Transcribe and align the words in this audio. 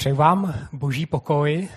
Přeju 0.00 0.16
vám 0.16 0.68
boží 0.72 1.06
pokoj. 1.06 1.68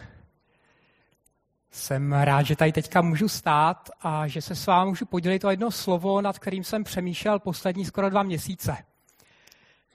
Jsem 1.71 2.13
rád, 2.13 2.41
že 2.43 2.55
tady 2.55 2.71
teďka 2.71 3.01
můžu 3.01 3.27
stát 3.29 3.89
a 4.01 4.27
že 4.27 4.41
se 4.41 4.55
s 4.55 4.65
vámi 4.65 4.89
můžu 4.89 5.05
podělit 5.05 5.43
o 5.43 5.49
jedno 5.49 5.71
slovo, 5.71 6.21
nad 6.21 6.39
kterým 6.39 6.63
jsem 6.63 6.83
přemýšlel 6.83 7.39
poslední 7.39 7.85
skoro 7.85 8.09
dva 8.09 8.23
měsíce. 8.23 8.77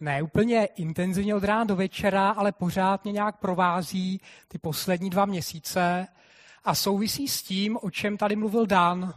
Ne 0.01 0.23
úplně 0.23 0.65
intenzivně 0.65 1.35
od 1.35 1.45
rána 1.45 1.65
do 1.65 1.77
večera, 1.77 2.31
ale 2.31 2.53
pořád 2.53 3.05
mě 3.05 3.13
nějak 3.13 3.39
provází 3.39 4.21
ty 4.49 4.59
poslední 4.59 5.11
dva 5.11 5.25
měsíce 5.25 6.07
a 6.65 6.75
souvisí 6.75 7.29
s 7.29 7.43
tím, 7.43 7.79
o 7.83 7.91
čem 7.91 8.17
tady 8.17 8.37
mluvil 8.37 8.67
Dan. 8.67 9.15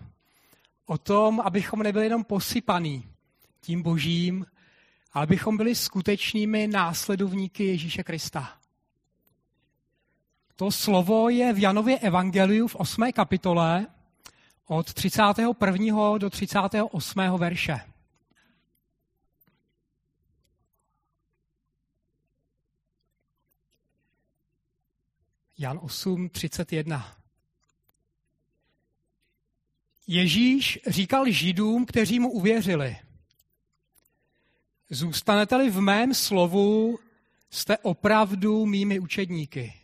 O 0.86 0.98
tom, 0.98 1.40
abychom 1.40 1.84
nebyli 1.84 2.06
jenom 2.06 2.24
posypaný 2.24 3.06
tím 3.62 3.82
božím, 3.82 4.46
ale 5.14 5.24
abychom 5.24 5.58
byli 5.58 5.76
skutečnými 5.76 6.68
následovníky 6.68 7.66
Ježíše 7.66 8.04
Krista. 8.04 8.61
To 10.62 10.72
slovo 10.72 11.30
je 11.30 11.54
v 11.54 11.60
Janově 11.60 12.00
evangeliu 12.00 12.68
v 12.68 12.76
8. 12.76 13.12
kapitole 13.12 13.88
od 14.68 14.94
31. 14.94 16.18
do 16.18 16.30
38. 16.30 17.20
verše. 17.38 17.80
Jan 25.58 25.80
8, 25.82 26.30
31. 26.30 27.18
Ježíš 30.08 30.80
říkal 30.88 31.32
Židům, 31.32 31.86
kteří 31.86 32.20
mu 32.20 32.32
uvěřili. 32.32 32.98
Zůstanete-li 34.90 35.70
v 35.70 35.82
mém 35.82 36.14
slovu, 36.14 37.00
jste 37.50 37.78
opravdu 37.78 38.66
mými 38.66 39.00
učedníky. 39.00 39.81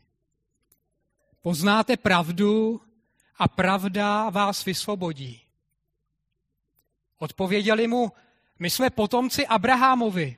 Poznáte 1.41 1.97
pravdu 1.97 2.81
a 3.37 3.47
pravda 3.47 4.29
vás 4.29 4.65
vysvobodí. 4.65 5.41
Odpověděli 7.17 7.87
mu, 7.87 8.11
my 8.59 8.69
jsme 8.69 8.89
potomci 8.89 9.47
Abrahamovi. 9.47 10.37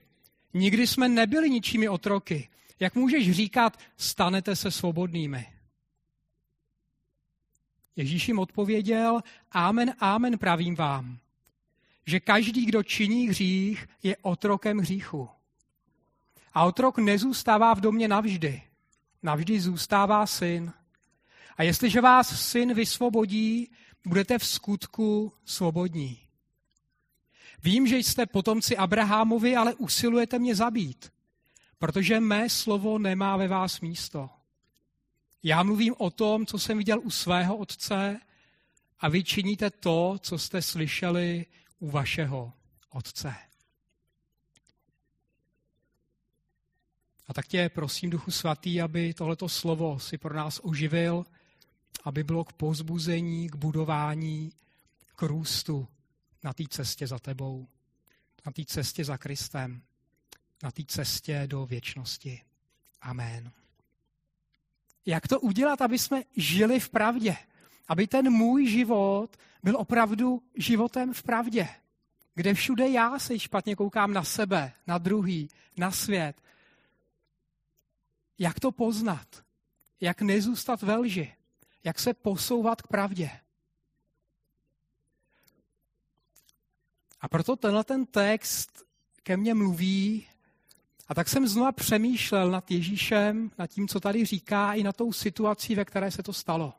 Nikdy 0.54 0.88
jsme 0.88 1.08
nebyli 1.08 1.50
ničími 1.50 1.90
otroky. 1.90 2.50
Jak 2.80 2.96
můžeš 2.96 3.32
říkat, 3.32 3.80
stanete 3.98 4.56
se 4.56 4.72
svobodnými? 4.72 5.48
Ježíš 7.96 8.28
jim 8.28 8.40
odpověděl, 8.40 9.22
amen, 9.52 9.96
amen 10.00 10.38
pravím 10.38 10.76
vám, 10.76 11.18
že 12.06 12.20
každý, 12.20 12.66
kdo 12.66 12.84
činí 12.84 13.28
hřích, 13.28 13.88
je 14.04 14.18
otrokem 14.18 14.78
hříchu. 14.78 15.30
A 16.54 16.64
otrok 16.66 16.98
nezůstává 16.98 17.74
v 17.74 17.82
domě 17.82 18.08
navždy. 18.08 18.62
Navždy 19.24 19.60
zůstává 19.60 20.26
syn. 20.26 20.74
A 21.60 21.64
jestliže 21.64 22.02
vás 22.02 22.50
syn 22.50 22.74
vysvobodí, 22.74 23.72
budete 24.06 24.40
v 24.40 24.46
skutku 24.46 25.34
svobodní. 25.46 26.20
Vím, 27.64 27.88
že 27.88 27.98
jste 27.98 28.26
potomci 28.26 28.78
Abrahamovi, 28.78 29.56
ale 29.56 29.74
usilujete 29.74 30.40
mě 30.40 30.56
zabít, 30.56 31.14
protože 31.78 32.20
mé 32.20 32.50
slovo 32.50 33.00
nemá 33.00 33.38
ve 33.38 33.48
vás 33.48 33.82
místo. 33.82 34.30
Já 35.44 35.64
mluvím 35.64 35.96
o 35.98 36.10
tom, 36.10 36.46
co 36.46 36.60
jsem 36.60 36.78
viděl 36.78 37.00
u 37.00 37.12
svého 37.12 37.58
otce 37.58 38.20
a 39.00 39.10
vy 39.10 39.24
činíte 39.24 39.70
to, 39.70 40.18
co 40.22 40.38
jste 40.38 40.62
slyšeli 40.62 41.46
u 41.80 41.90
vašeho 41.90 42.54
otce. 42.90 43.36
A 47.28 47.34
tak 47.34 47.48
tě 47.48 47.70
prosím, 47.70 48.10
Duchu 48.10 48.32
Svatý, 48.32 48.82
aby 48.82 49.14
tohleto 49.14 49.50
slovo 49.50 50.00
si 50.00 50.18
pro 50.18 50.34
nás 50.34 50.60
oživil, 50.64 51.26
aby 52.04 52.24
bylo 52.24 52.44
k 52.44 52.54
pozbuzení, 52.54 53.50
k 53.50 53.56
budování, 53.56 54.52
k 55.16 55.22
růstu 55.22 55.88
na 56.44 56.54
té 56.54 56.64
cestě 56.70 57.08
za 57.08 57.20
tebou, 57.20 57.68
na 58.46 58.52
té 58.52 58.66
cestě 58.66 59.06
za 59.06 59.18
Kristem, 59.18 59.82
na 60.64 60.72
té 60.72 60.84
cestě 60.88 61.44
do 61.48 61.66
věčnosti. 61.66 62.42
Amen. 63.02 63.52
Jak 65.06 65.28
to 65.28 65.40
udělat, 65.40 65.82
aby 65.82 66.00
jsme 66.00 66.24
žili 66.36 66.80
v 66.80 66.90
pravdě? 66.90 67.38
Aby 67.88 68.08
ten 68.08 68.30
můj 68.30 68.70
život 68.70 69.38
byl 69.64 69.78
opravdu 69.78 70.44
životem 70.56 71.14
v 71.14 71.24
pravdě. 71.24 71.68
Kde 72.36 72.54
všude 72.54 72.90
já 72.90 73.20
se 73.20 73.40
špatně 73.40 73.76
koukám 73.76 74.14
na 74.14 74.24
sebe, 74.24 74.74
na 74.88 74.98
druhý, 74.98 75.50
na 75.78 75.92
svět. 75.92 76.42
Jak 78.38 78.60
to 78.60 78.72
poznat? 78.72 79.44
Jak 80.02 80.22
nezůstat 80.22 80.82
ve 80.82 80.96
lži? 80.96 81.34
Jak 81.84 82.00
se 82.00 82.14
posouvat 82.14 82.82
k 82.82 82.88
pravdě? 82.88 83.32
A 87.22 87.28
proto 87.28 87.56
tenhle 87.56 87.84
ten 87.84 88.06
text 88.06 88.84
ke 89.24 89.38
mně 89.38 89.54
mluví 89.54 90.28
a 91.08 91.14
tak 91.14 91.30
jsem 91.30 91.48
znova 91.48 91.72
přemýšlel 91.72 92.52
nad 92.52 92.72
Ježíšem, 92.72 93.52
nad 93.58 93.68
tím, 93.68 93.88
co 93.88 94.00
tady 94.00 94.26
říká, 94.26 94.74
i 94.74 94.84
na 94.84 94.94
tou 94.94 95.14
situací, 95.14 95.76
ve 95.76 95.86
které 95.86 96.12
se 96.12 96.24
to 96.24 96.34
stalo. 96.34 96.74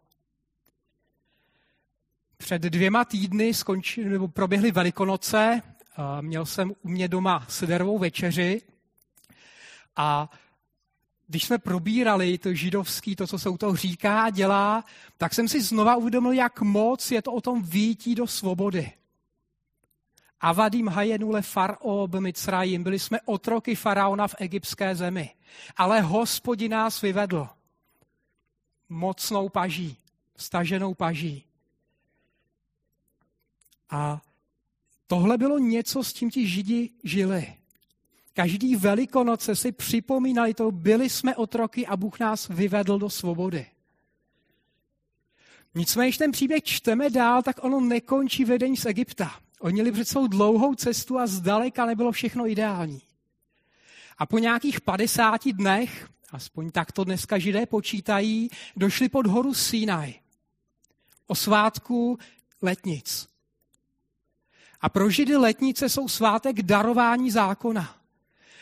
Před 2.36 2.62
dvěma 2.62 3.04
týdny 3.04 3.54
skončili, 3.54 4.10
nebo 4.10 4.28
proběhly 4.28 4.70
Velikonoce, 4.70 5.62
měl 6.20 6.46
jsem 6.46 6.70
u 6.82 6.88
mě 6.88 7.08
doma 7.08 7.46
sederovou 7.48 7.98
večeři 7.98 8.62
a 9.96 10.30
když 11.30 11.44
jsme 11.44 11.58
probírali 11.58 12.38
to 12.38 12.54
židovský, 12.54 13.16
to, 13.16 13.26
co 13.26 13.38
se 13.38 13.48
u 13.48 13.58
toho 13.58 13.76
říká 13.76 14.22
a 14.22 14.30
dělá, 14.30 14.84
tak 15.16 15.34
jsem 15.34 15.48
si 15.48 15.62
znova 15.62 15.96
uvědomil, 15.96 16.32
jak 16.32 16.60
moc 16.60 17.10
je 17.10 17.22
to 17.22 17.32
o 17.32 17.40
tom 17.40 17.62
výjití 17.62 18.14
do 18.14 18.26
svobody. 18.26 18.92
Avadim 20.40 20.88
hajenule 20.88 21.42
farao 21.42 22.06
b'mitzrayim. 22.06 22.82
Byli 22.82 22.98
jsme 22.98 23.20
otroky 23.24 23.74
faraona 23.74 24.28
v 24.28 24.34
egyptské 24.38 24.94
zemi. 24.94 25.30
Ale 25.76 26.00
hospodin 26.00 26.70
nás 26.70 27.02
vyvedl 27.02 27.48
mocnou 28.88 29.48
paží, 29.48 29.96
staženou 30.36 30.94
paží. 30.94 31.44
A 33.90 34.22
tohle 35.06 35.38
bylo 35.38 35.58
něco, 35.58 36.04
s 36.04 36.12
tím 36.12 36.30
ti 36.30 36.48
židi 36.48 36.90
žili. 37.04 37.59
Každý 38.34 38.76
velikonoce 38.76 39.56
si 39.56 39.72
připomínali 39.72 40.54
to, 40.54 40.70
byli 40.70 41.10
jsme 41.10 41.36
otroky 41.36 41.86
a 41.86 41.96
Bůh 41.96 42.18
nás 42.18 42.48
vyvedl 42.48 42.98
do 42.98 43.10
svobody. 43.10 43.66
Nicméně, 45.74 46.08
když 46.08 46.18
ten 46.18 46.32
příběh 46.32 46.62
čteme 46.62 47.10
dál, 47.10 47.42
tak 47.42 47.64
ono 47.64 47.80
nekončí 47.80 48.44
vedení 48.44 48.76
z 48.76 48.86
Egypta. 48.86 49.40
Oni 49.60 49.72
měli 49.72 49.92
před 49.92 50.08
svou 50.08 50.26
dlouhou 50.26 50.74
cestu 50.74 51.18
a 51.18 51.26
zdaleka 51.26 51.86
nebylo 51.86 52.12
všechno 52.12 52.46
ideální. 52.46 53.02
A 54.18 54.26
po 54.26 54.38
nějakých 54.38 54.80
50 54.80 55.48
dnech, 55.48 56.08
aspoň 56.30 56.70
tak 56.70 56.92
to 56.92 57.04
dneska 57.04 57.38
židé 57.38 57.66
počítají, 57.66 58.50
došli 58.76 59.08
pod 59.08 59.26
horu 59.26 59.54
Sinai. 59.54 60.14
O 61.26 61.34
svátku 61.34 62.18
letnic. 62.62 63.28
A 64.80 64.88
pro 64.88 65.10
židy 65.10 65.36
letnice 65.36 65.88
jsou 65.88 66.08
svátek 66.08 66.62
darování 66.62 67.30
zákona. 67.30 67.99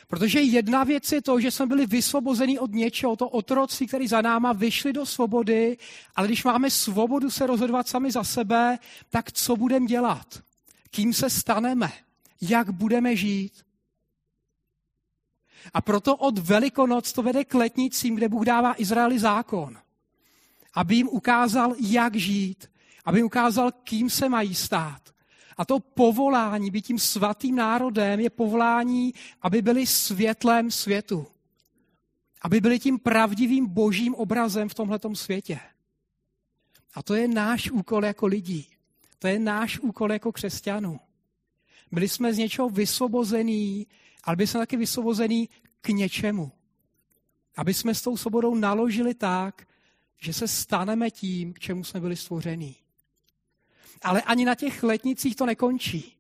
Protože 0.09 0.41
jedna 0.41 0.85
věc 0.85 1.13
je 1.13 1.23
to, 1.23 1.41
že 1.41 1.51
jsme 1.51 1.67
byli 1.67 1.87
vysvobozeni 1.87 2.59
od 2.59 2.73
něčeho, 2.73 3.17
to 3.17 3.29
otroctví, 3.29 3.87
který 3.87 4.09
za 4.09 4.21
náma 4.23 4.53
vyšli 4.53 4.93
do 4.93 5.07
svobody, 5.07 5.79
ale 6.17 6.27
když 6.27 6.45
máme 6.45 6.71
svobodu 6.71 7.31
se 7.31 7.47
rozhodovat 7.47 7.89
sami 7.89 8.11
za 8.11 8.25
sebe, 8.25 8.79
tak 9.11 9.33
co 9.33 9.57
budeme 9.57 9.87
dělat? 9.87 10.43
Kým 10.91 11.13
se 11.13 11.31
staneme? 11.31 11.93
Jak 12.41 12.71
budeme 12.71 13.17
žít? 13.17 13.53
A 15.75 15.81
proto 15.81 16.17
od 16.17 16.39
Velikonoc 16.39 17.13
to 17.13 17.23
vede 17.23 17.45
k 17.45 17.55
letnicím, 17.55 18.15
kde 18.15 18.29
Bůh 18.29 18.45
dává 18.45 18.81
Izraeli 18.81 19.19
zákon. 19.19 19.77
Aby 20.75 20.95
jim 20.95 21.09
ukázal, 21.09 21.75
jak 21.81 22.17
žít. 22.17 22.71
Aby 23.05 23.19
jim 23.19 23.27
ukázal, 23.27 23.73
kým 23.73 24.11
se 24.11 24.29
mají 24.29 24.55
stát. 24.55 25.08
A 25.59 25.65
to 25.65 25.81
povolání 25.81 26.71
být 26.71 26.87
tím 26.87 26.99
svatým 26.99 27.57
národem 27.57 28.21
je 28.21 28.31
povolání, 28.31 29.15
aby 29.43 29.63
byli 29.63 29.87
světlem 29.87 30.71
světu. 30.71 31.27
Aby 32.43 32.61
byli 32.61 32.79
tím 32.79 32.99
pravdivým 32.99 33.67
božím 33.67 34.15
obrazem 34.15 34.69
v 34.69 34.75
tomhletom 34.75 35.17
světě. 35.17 35.61
A 36.95 37.03
to 37.03 37.15
je 37.15 37.29
náš 37.29 37.71
úkol 37.71 38.05
jako 38.05 38.27
lidí. 38.27 38.67
To 39.19 39.27
je 39.27 39.39
náš 39.39 39.79
úkol 39.79 40.13
jako 40.13 40.33
křesťanů. 40.33 41.01
Byli 41.93 42.09
jsme 42.09 42.35
z 42.35 42.39
něčeho 42.39 42.69
vysvobození, 42.71 43.87
ale 44.25 44.37
byli 44.37 44.47
jsme 44.47 44.61
taky 44.61 44.77
vysvobození 44.77 45.49
k 45.81 45.89
něčemu. 45.89 46.53
Aby 47.57 47.75
jsme 47.75 47.95
s 47.95 48.03
tou 48.03 48.17
svobodou 48.17 48.55
naložili 48.55 49.15
tak, 49.15 49.67
že 50.21 50.33
se 50.33 50.49
staneme 50.49 51.11
tím, 51.11 51.53
k 51.53 51.59
čemu 51.59 51.85
jsme 51.85 52.01
byli 52.01 52.17
stvoření. 52.17 52.77
Ale 54.03 54.23
ani 54.23 54.45
na 54.45 54.55
těch 54.55 54.83
letnicích 54.83 55.37
to 55.37 55.47
nekončí. 55.47 56.17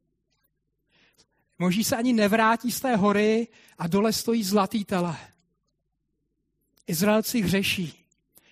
Moží 1.58 1.84
se 1.84 1.96
ani 1.96 2.12
nevrátí 2.12 2.72
z 2.72 2.80
té 2.80 2.96
hory 2.96 3.48
a 3.78 3.86
dole 3.86 4.12
stojí 4.12 4.44
zlatý 4.44 4.84
tele. 4.84 5.16
Izraelci 6.86 7.40
hřeší. 7.40 8.04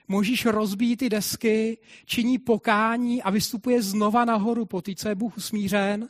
Možíš 0.09 0.47
rozbít 0.47 0.99
ty 0.99 1.09
desky, 1.09 1.79
činí 2.05 2.39
pokání 2.39 3.23
a 3.23 3.31
vystupuje 3.31 3.83
znova 3.83 4.25
nahoru 4.25 4.67
po 4.67 4.83
té, 4.83 4.95
co 4.95 5.09
je 5.09 5.15
Bůh 5.15 5.37
usmířen, 5.37 6.09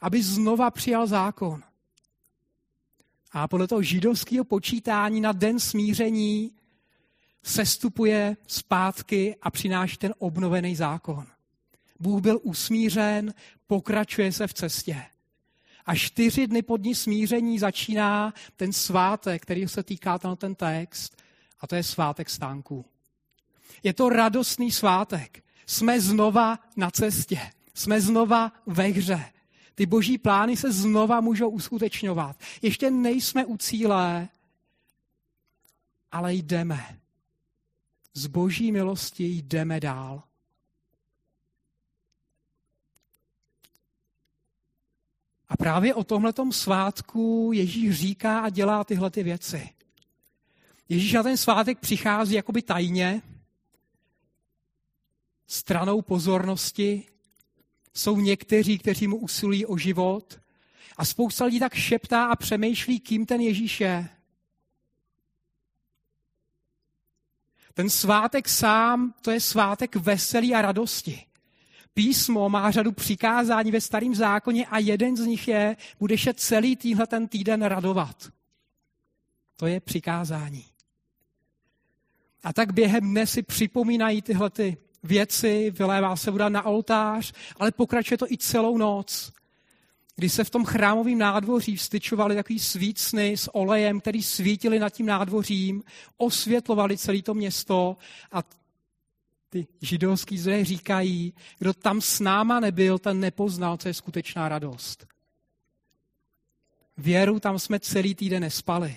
aby 0.00 0.22
znova 0.22 0.70
přijal 0.70 1.06
zákon. 1.06 1.62
A 3.32 3.48
podle 3.48 3.68
toho 3.68 3.82
židovského 3.82 4.44
počítání 4.44 5.20
na 5.20 5.32
den 5.32 5.60
smíření 5.60 6.50
sestupuje 7.42 8.36
zpátky 8.46 9.36
a 9.42 9.50
přináší 9.50 9.96
ten 9.96 10.14
obnovený 10.18 10.76
zákon. 10.76 11.26
Bůh 12.00 12.20
byl 12.20 12.40
usmířen, 12.42 13.34
pokračuje 13.66 14.32
se 14.32 14.46
v 14.46 14.54
cestě. 14.54 15.02
A 15.86 15.94
čtyři 15.94 16.46
dny 16.46 16.62
po 16.62 16.76
dní 16.76 16.94
smíření 16.94 17.58
začíná 17.58 18.34
ten 18.56 18.72
svátek, 18.72 19.42
který 19.42 19.68
se 19.68 19.82
týká 19.82 20.18
ten 20.18 20.54
text, 20.54 21.22
a 21.60 21.66
to 21.66 21.74
je 21.74 21.82
svátek 21.82 22.30
stánků. 22.30 22.84
Je 23.82 23.92
to 23.92 24.08
radostný 24.08 24.72
svátek. 24.72 25.44
Jsme 25.66 26.00
znova 26.00 26.58
na 26.76 26.90
cestě. 26.90 27.40
Jsme 27.74 28.00
znova 28.00 28.52
ve 28.66 28.84
hře. 28.84 29.24
Ty 29.74 29.86
boží 29.86 30.18
plány 30.18 30.56
se 30.56 30.72
znova 30.72 31.20
můžou 31.20 31.48
uskutečňovat. 31.48 32.36
Ještě 32.62 32.90
nejsme 32.90 33.44
u 33.44 33.56
cíle, 33.56 34.28
ale 36.12 36.34
jdeme. 36.34 36.98
Z 38.14 38.26
boží 38.26 38.72
milosti 38.72 39.24
jdeme 39.24 39.80
dál. 39.80 40.22
A 45.48 45.56
právě 45.56 45.94
o 45.94 46.04
tomhletom 46.04 46.52
svátku 46.52 47.50
Ježíš 47.54 47.98
říká 47.98 48.40
a 48.40 48.48
dělá 48.48 48.84
tyhle 48.84 49.10
ty 49.10 49.22
věci. 49.22 49.70
Ježíš 50.88 51.12
na 51.12 51.22
ten 51.22 51.36
svátek 51.36 51.78
přichází 51.78 52.34
jakoby 52.34 52.62
tajně, 52.62 53.22
stranou 55.46 56.02
pozornosti. 56.02 57.06
Jsou 57.94 58.16
někteří, 58.16 58.78
kteří 58.78 59.06
mu 59.06 59.16
usilují 59.16 59.66
o 59.66 59.76
život. 59.76 60.40
A 60.96 61.04
spousta 61.04 61.44
lidí 61.44 61.60
tak 61.60 61.74
šeptá 61.74 62.26
a 62.26 62.36
přemýšlí, 62.36 63.00
kým 63.00 63.26
ten 63.26 63.40
Ježíš 63.40 63.80
je. 63.80 64.08
Ten 67.74 67.90
svátek 67.90 68.48
sám, 68.48 69.14
to 69.20 69.30
je 69.30 69.40
svátek 69.40 69.96
veselí 69.96 70.54
a 70.54 70.62
radosti. 70.62 71.26
Písmo 71.94 72.48
má 72.48 72.70
řadu 72.70 72.92
přikázání 72.92 73.70
ve 73.70 73.80
starém 73.80 74.14
zákoně 74.14 74.66
a 74.66 74.78
jeden 74.78 75.16
z 75.16 75.26
nich 75.26 75.48
je, 75.48 75.76
budeš 75.98 76.22
se 76.22 76.34
celý 76.34 76.76
týhle 76.76 77.06
ten 77.06 77.28
týden 77.28 77.62
radovat. 77.62 78.32
To 79.56 79.66
je 79.66 79.80
přikázání. 79.80 80.64
A 82.44 82.52
tak 82.52 82.72
během 82.72 83.10
dne 83.10 83.26
si 83.26 83.42
připomínají 83.42 84.22
tyhle 84.22 84.50
ty 84.50 84.76
věci, 85.02 85.70
vylévá 85.70 86.16
se 86.16 86.30
voda 86.30 86.48
na 86.48 86.62
oltář, 86.62 87.32
ale 87.56 87.72
pokračuje 87.72 88.18
to 88.18 88.32
i 88.32 88.38
celou 88.38 88.78
noc. 88.78 89.32
Kdy 90.16 90.28
se 90.28 90.44
v 90.44 90.50
tom 90.50 90.64
chrámovém 90.64 91.18
nádvoří 91.18 91.76
vstyčovali 91.76 92.34
takový 92.34 92.58
svícny 92.58 93.36
s 93.36 93.54
olejem, 93.54 94.00
který 94.00 94.22
svítili 94.22 94.78
nad 94.78 94.90
tím 94.90 95.06
nádvořím, 95.06 95.82
osvětlovali 96.16 96.98
celé 96.98 97.22
to 97.22 97.34
město 97.34 97.96
a 98.32 98.42
ty 99.54 99.66
židovský 99.82 100.38
zdroje 100.38 100.64
říkají, 100.64 101.34
kdo 101.58 101.74
tam 101.74 102.00
s 102.00 102.20
náma 102.20 102.60
nebyl, 102.60 102.98
ten 102.98 103.20
nepoznal, 103.20 103.76
co 103.76 103.88
je 103.88 103.94
skutečná 103.94 104.48
radost. 104.48 105.06
Věru 106.96 107.40
tam 107.40 107.58
jsme 107.58 107.80
celý 107.80 108.14
týden 108.14 108.42
nespali. 108.42 108.96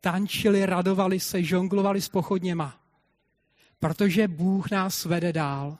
Tančili, 0.00 0.66
radovali 0.66 1.20
se, 1.20 1.42
žonglovali 1.42 2.02
s 2.02 2.08
pochodněma. 2.08 2.80
Protože 3.78 4.28
Bůh 4.28 4.70
nás 4.70 5.04
vede 5.04 5.32
dál. 5.32 5.78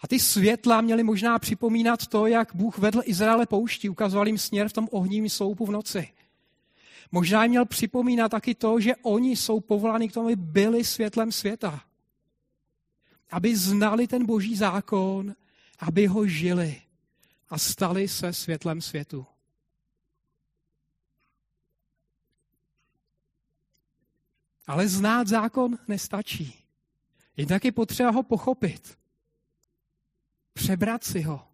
A 0.00 0.08
ty 0.08 0.20
světla 0.20 0.80
měly 0.80 1.02
možná 1.02 1.38
připomínat 1.38 2.06
to, 2.06 2.26
jak 2.26 2.54
Bůh 2.54 2.78
vedl 2.78 3.00
Izraele 3.04 3.46
pouští, 3.46 3.88
ukazoval 3.88 4.26
jim 4.26 4.38
směr 4.38 4.68
v 4.68 4.72
tom 4.72 4.88
ohním 4.90 5.28
sloupu 5.28 5.66
v 5.66 5.70
noci. 5.70 6.08
Možná 7.12 7.42
jim 7.42 7.50
měl 7.50 7.64
připomínat 7.64 8.28
taky 8.28 8.54
to, 8.54 8.80
že 8.80 8.96
oni 8.96 9.36
jsou 9.36 9.60
povoláni 9.60 10.08
k 10.08 10.12
tomu, 10.12 10.26
aby 10.26 10.36
byli 10.36 10.84
světlem 10.84 11.32
světa. 11.32 11.84
Aby 13.30 13.56
znali 13.56 14.06
ten 14.06 14.26
boží 14.26 14.56
zákon, 14.56 15.34
aby 15.78 16.06
ho 16.06 16.26
žili 16.26 16.82
a 17.48 17.58
stali 17.58 18.08
se 18.08 18.32
světlem 18.32 18.80
světu. 18.80 19.26
Ale 24.66 24.88
znát 24.88 25.28
zákon 25.28 25.78
nestačí. 25.88 26.64
Je 27.36 27.46
taky 27.46 27.72
potřeba 27.72 28.10
ho 28.10 28.22
pochopit. 28.22 28.98
Přebrat 30.52 31.04
si 31.04 31.22
ho. 31.22 31.48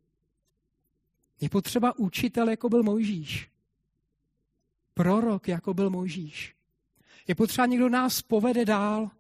Je 1.41 1.49
potřeba 1.49 1.99
učitel, 1.99 2.51
jako 2.51 2.69
byl 2.69 2.83
Mojžíš 2.83 3.52
prorok, 4.95 5.49
jako 5.49 5.75
byl 5.75 5.91
Mojžíš. 5.91 6.55
Je 7.29 7.35
potřeba 7.35 7.67
někdo 7.67 7.89
nás 7.89 8.23
povede 8.23 8.65
dál. 8.65 9.11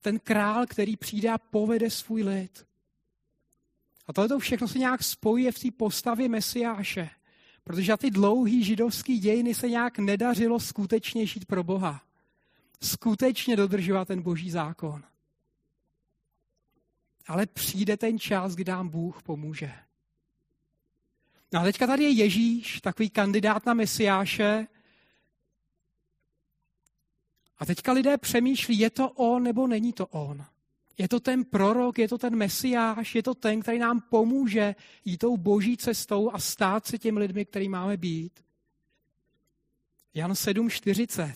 Ten 0.00 0.18
král, 0.18 0.66
který 0.66 0.96
přijde 0.96 1.30
a 1.30 1.38
povede 1.38 1.90
svůj 1.90 2.22
lid. 2.22 2.66
A 4.06 4.12
tohle 4.12 4.38
všechno 4.38 4.68
se 4.68 4.78
nějak 4.78 5.02
spojí 5.02 5.50
v 5.50 5.58
té 5.58 5.70
postavě 5.70 6.28
Mesiáše. 6.28 7.10
Protože 7.64 7.86
za 7.86 7.96
ty 7.96 8.10
dlouhý 8.10 8.64
židovský 8.64 9.18
dějiny 9.18 9.54
se 9.54 9.68
nějak 9.68 9.98
nedařilo 9.98 10.60
skutečně 10.60 11.26
žít 11.26 11.44
pro 11.44 11.64
Boha. 11.64 12.02
Skutečně 12.82 13.56
dodržovat 13.56 14.08
ten 14.08 14.22
boží 14.22 14.50
zákon. 14.50 15.02
Ale 17.26 17.46
přijde 17.46 17.96
ten 17.96 18.18
čas, 18.18 18.54
kdy 18.54 18.72
nám 18.72 18.88
Bůh 18.88 19.22
pomůže. 19.22 19.85
No 21.52 21.60
a 21.60 21.64
teďka 21.64 21.86
tady 21.86 22.04
je 22.04 22.10
Ježíš, 22.10 22.80
takový 22.80 23.10
kandidát 23.10 23.66
na 23.66 23.74
Mesiáše. 23.74 24.66
A 27.58 27.66
teďka 27.66 27.92
lidé 27.92 28.18
přemýšlí, 28.18 28.78
je 28.78 28.90
to 28.90 29.10
on 29.10 29.42
nebo 29.42 29.66
není 29.66 29.92
to 29.92 30.06
on. 30.06 30.44
Je 30.98 31.08
to 31.08 31.20
ten 31.20 31.44
prorok, 31.44 31.98
je 31.98 32.08
to 32.08 32.18
ten 32.18 32.36
mesiáš, 32.36 33.14
je 33.14 33.22
to 33.22 33.34
ten, 33.34 33.60
který 33.60 33.78
nám 33.78 34.00
pomůže 34.00 34.74
jít 35.04 35.18
tou 35.18 35.36
boží 35.36 35.76
cestou 35.76 36.30
a 36.32 36.38
stát 36.38 36.86
se 36.86 36.98
těm 36.98 37.16
lidmi, 37.16 37.44
který 37.44 37.68
máme 37.68 37.96
být. 37.96 38.44
Jan 40.14 40.32
7.40. 40.32 41.34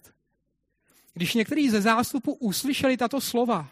Když 1.14 1.34
některý 1.34 1.70
ze 1.70 1.80
zástupu 1.80 2.32
uslyšeli 2.32 2.96
tato 2.96 3.20
slova, 3.20 3.70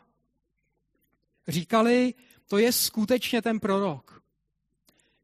říkali, 1.49 2.15
to 2.47 2.59
je 2.59 2.73
skutečně 2.73 3.43
ten 3.43 3.61
prorok. 3.61 4.18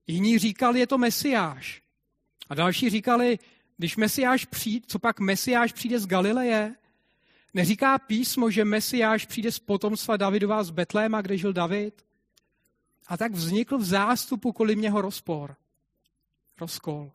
Jiní 0.06 0.38
říkali, 0.38 0.80
je 0.80 0.87
to 0.87 0.99
Mesiáš. 0.99 1.82
A 2.49 2.54
další 2.54 2.90
říkali, 2.90 3.38
když 3.76 3.96
Mesiáš 3.96 4.44
přijde, 4.44 4.87
co 4.88 4.99
pak 4.99 5.20
Mesiáš 5.20 5.73
přijde 5.73 6.00
z 6.00 6.06
Galileje? 6.06 6.75
Neříká 7.54 7.99
písmo, 7.99 8.50
že 8.50 8.64
Mesiáš 8.64 9.26
přijde 9.26 9.52
z 9.52 9.58
potomstva 9.58 10.16
Davidova 10.16 10.62
z 10.62 10.70
Betléma, 10.70 11.20
kde 11.20 11.38
žil 11.38 11.52
David? 11.52 12.04
A 13.06 13.16
tak 13.16 13.32
vznikl 13.32 13.78
v 13.78 13.84
zástupu 13.84 14.52
kolem 14.52 14.80
něho 14.80 15.00
rozpor. 15.00 15.56
Rozkol. 16.61 17.12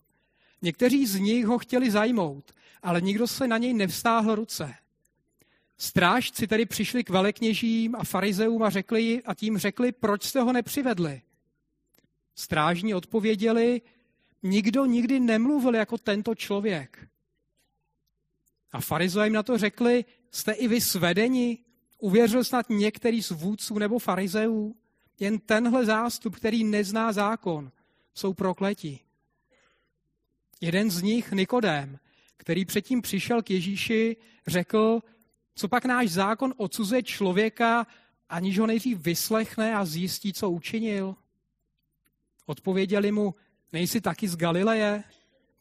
Někteří 0.62 1.05
z 1.05 1.15
nich 1.15 1.46
ho 1.46 1.60
chtěli 1.60 1.91
zajmout, 1.91 2.53
ale 2.84 3.01
nikdo 3.01 3.27
se 3.27 3.48
na 3.48 3.58
něj 3.58 3.74
nevstáhl 3.74 4.36
ruce. 4.36 4.75
Strážci 5.77 6.48
tedy 6.48 6.65
přišli 6.65 7.03
k 7.03 7.10
velekněžím 7.10 7.96
a 7.96 8.03
farizeům 8.03 8.63
a, 8.63 8.69
řekli, 8.69 9.24
a 9.24 9.34
tím 9.34 9.58
řekli, 9.58 9.91
proč 9.91 10.24
jste 10.24 10.41
ho 10.41 10.53
nepřivedli. 10.53 11.22
Strážní 12.39 12.93
odpověděli, 12.93 13.81
nikdo 14.43 14.86
nikdy 14.86 15.19
nemluvil 15.19 15.75
jako 15.75 15.98
tento 15.98 16.36
člověk. 16.36 17.08
A 18.72 18.81
farizové 18.81 19.25
jim 19.25 19.34
na 19.34 19.43
to 19.43 19.58
řekli, 19.58 20.05
jste 20.31 20.51
i 20.51 20.67
vy 20.67 20.81
svedeni? 20.81 21.58
Uvěřil 21.98 22.43
snad 22.43 22.69
některý 22.69 23.24
z 23.24 23.31
vůdců 23.31 23.79
nebo 23.79 24.00
farizeů? 24.00 24.75
Jen 25.19 25.39
tenhle 25.39 25.86
zástup, 25.86 26.36
který 26.36 26.63
nezná 26.63 27.12
zákon, 27.12 27.72
jsou 28.13 28.34
prokleti. 28.34 29.00
Jeden 30.62 30.91
z 30.91 31.01
nich, 31.01 31.31
Nikodém, 31.31 32.00
který 32.38 32.65
předtím 32.65 33.01
přišel 33.01 33.41
k 33.41 33.50
Ježíši, 33.50 34.17
řekl, 34.48 35.00
co 35.55 35.67
pak 35.67 35.86
náš 35.86 36.10
zákon 36.10 36.53
odsuzuje 36.58 37.03
člověka, 37.03 37.88
aniž 38.29 38.60
ho 38.60 38.67
nejdřív 38.67 38.98
vyslechne 38.98 39.75
a 39.75 39.86
zjistí, 39.86 40.34
co 40.34 40.50
učinil? 40.50 41.15
Odpověděli 42.50 43.12
mu, 43.12 43.36
nejsi 43.74 44.01
taky 44.01 44.27
z 44.27 44.36
Galileje? 44.36 45.03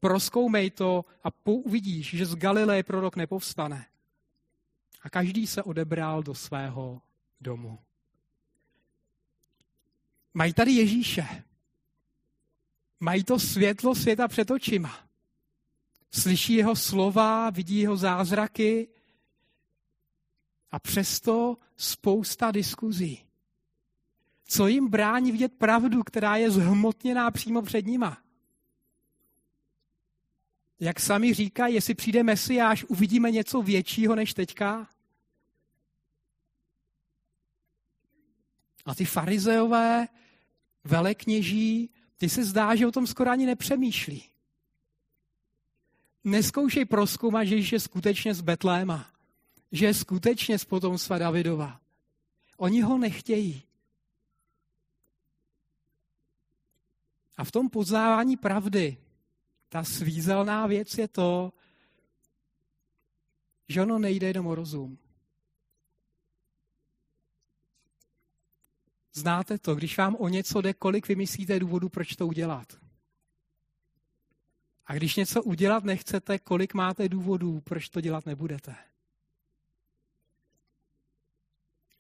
Proskoumej 0.01 0.71
to 0.71 1.05
a 1.25 1.29
uvidíš, 1.45 2.11
že 2.11 2.27
z 2.27 2.35
Galileje 2.35 2.83
prorok 2.83 3.17
nepovstane. 3.17 3.87
A 5.03 5.11
každý 5.11 5.47
se 5.47 5.63
odebral 5.63 6.23
do 6.23 6.35
svého 6.35 7.03
domu. 7.41 7.79
Mají 10.35 10.53
tady 10.53 10.73
Ježíše. 10.73 11.45
Mají 13.01 13.25
to 13.25 13.39
světlo 13.39 13.95
světa 13.95 14.29
před 14.29 14.51
očima. 14.51 15.09
Slyší 16.11 16.55
jeho 16.55 16.77
slova, 16.77 17.51
vidí 17.51 17.79
jeho 17.79 17.97
zázraky 17.97 18.89
a 20.71 20.79
přesto 20.79 21.57
spousta 21.77 22.51
diskuzí. 22.51 23.28
Co 24.51 24.67
jim 24.67 24.89
brání 24.89 25.33
vidět 25.33 25.53
pravdu, 25.53 26.03
která 26.03 26.37
je 26.37 26.51
zhmotněná 26.51 27.31
přímo 27.31 27.63
před 27.63 27.87
nima? 27.87 28.19
Jak 30.81 31.01
sami 31.01 31.35
říkají, 31.35 31.75
jestli 31.75 31.95
přijde 31.95 32.23
Mesiáš, 32.23 32.85
uvidíme 32.85 33.31
něco 33.31 33.63
většího 33.63 34.15
než 34.15 34.35
teďka? 34.35 34.89
A 38.85 38.95
ty 38.95 39.05
farizeové, 39.05 40.09
velekněží, 40.85 41.91
ty 42.17 42.29
se 42.29 42.45
zdá, 42.45 42.75
že 42.75 42.87
o 42.87 42.93
tom 42.93 43.07
skoro 43.07 43.31
ani 43.31 43.47
nepřemýšlí. 43.47 44.25
Neskoušej 46.25 46.85
proskoumat, 46.85 47.47
že 47.47 47.77
je 47.77 47.81
skutečně 47.81 48.35
z 48.35 48.41
Betléma, 48.41 49.11
že 49.73 49.87
je 49.87 49.95
skutečně 49.95 50.59
z 50.59 50.65
potomstva 50.65 51.19
Davidova. 51.19 51.81
Oni 52.57 52.81
ho 52.81 52.99
nechtějí. 52.99 53.68
A 57.39 57.45
v 57.45 57.53
tom 57.53 57.71
poznávání 57.71 58.37
pravdy 58.37 58.97
ta 59.69 59.85
svízelná 59.85 60.67
věc 60.67 60.99
je 60.99 61.09
to, 61.09 61.53
že 63.69 63.83
ono 63.83 63.99
nejde 63.99 64.27
jenom 64.27 64.47
o 64.47 64.55
rozum. 64.55 64.99
Znáte 69.15 69.59
to, 69.59 69.75
když 69.75 69.99
vám 69.99 70.17
o 70.19 70.29
něco 70.29 70.61
jde, 70.61 70.75
kolik 70.75 71.09
vymyslíte 71.09 71.61
důvodu, 71.61 71.89
proč 71.89 72.17
to 72.17 72.27
udělat. 72.27 72.77
A 74.87 74.95
když 74.95 75.17
něco 75.17 75.43
udělat 75.43 75.85
nechcete, 75.85 76.39
kolik 76.39 76.75
máte 76.75 77.09
důvodů, 77.09 77.61
proč 77.61 77.89
to 77.89 78.01
dělat 78.01 78.27
nebudete. 78.27 78.77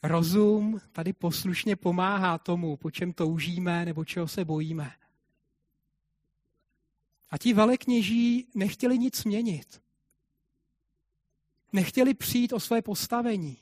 Rozum 0.02 0.80
tady 0.92 1.12
poslušně 1.12 1.76
pomáhá 1.76 2.38
tomu, 2.38 2.76
po 2.76 2.90
čem 2.90 3.12
toužíme 3.12 3.85
nebo 3.85 4.04
čeho 4.04 4.28
se 4.28 4.45
bojíme. 4.45 4.98
A 7.30 7.38
ti 7.38 7.52
velekněží 7.52 8.49
nechtěli 8.54 8.99
nic 8.99 9.25
měnit. 9.25 9.82
Nechtěli 11.73 12.14
přijít 12.14 12.52
o 12.52 12.61
své 12.61 12.82
postavení. 12.82 13.58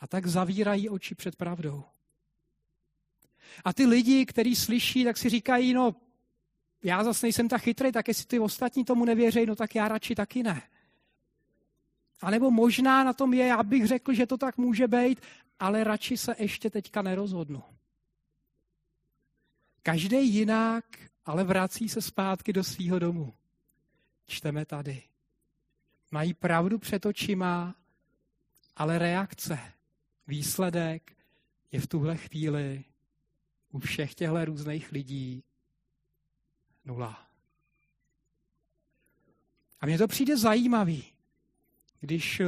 A 0.00 0.06
tak 0.06 0.26
zavírají 0.26 0.88
oči 0.88 1.14
před 1.14 1.36
pravdou. 1.36 1.84
A 3.64 3.72
ty 3.72 3.86
lidi, 3.86 4.26
kteří 4.26 4.56
slyší, 4.56 5.04
tak 5.04 5.16
si 5.16 5.28
říkají, 5.28 5.72
no, 5.72 5.96
já 6.82 7.04
zase 7.04 7.26
nejsem 7.26 7.48
tak 7.48 7.62
chytrý, 7.62 7.92
tak 7.92 8.08
jestli 8.08 8.24
ty 8.24 8.38
ostatní 8.38 8.84
tomu 8.84 9.04
nevěří, 9.04 9.46
no 9.46 9.56
tak 9.56 9.74
já 9.74 9.88
radši 9.88 10.14
taky 10.14 10.42
ne. 10.42 10.62
A 12.20 12.30
nebo 12.30 12.50
možná 12.50 13.04
na 13.04 13.12
tom 13.12 13.34
je, 13.34 13.46
já 13.46 13.62
bych 13.62 13.86
řekl, 13.86 14.12
že 14.12 14.26
to 14.26 14.36
tak 14.36 14.56
může 14.56 14.88
být, 14.88 15.20
ale 15.58 15.84
radši 15.84 16.16
se 16.16 16.36
ještě 16.38 16.70
teďka 16.70 17.02
nerozhodnu. 17.02 17.62
Každý 19.88 20.34
jinak, 20.34 20.84
ale 21.24 21.44
vrací 21.44 21.88
se 21.88 22.02
zpátky 22.02 22.52
do 22.52 22.64
svého 22.64 22.98
domu. 22.98 23.34
Čteme 24.26 24.64
tady. 24.64 25.02
Mají 26.10 26.34
pravdu 26.34 26.78
před 26.78 27.06
očima, 27.06 27.74
ale 28.76 28.98
reakce, 28.98 29.58
výsledek 30.26 31.16
je 31.72 31.80
v 31.80 31.86
tuhle 31.86 32.16
chvíli 32.16 32.84
u 33.72 33.78
všech 33.78 34.14
těchto 34.14 34.44
různých 34.44 34.92
lidí 34.92 35.44
nula. 36.84 37.28
A 39.80 39.86
mně 39.86 39.98
to 39.98 40.08
přijde 40.08 40.36
zajímavý, 40.36 41.04
když 42.00 42.40
eh, 42.40 42.46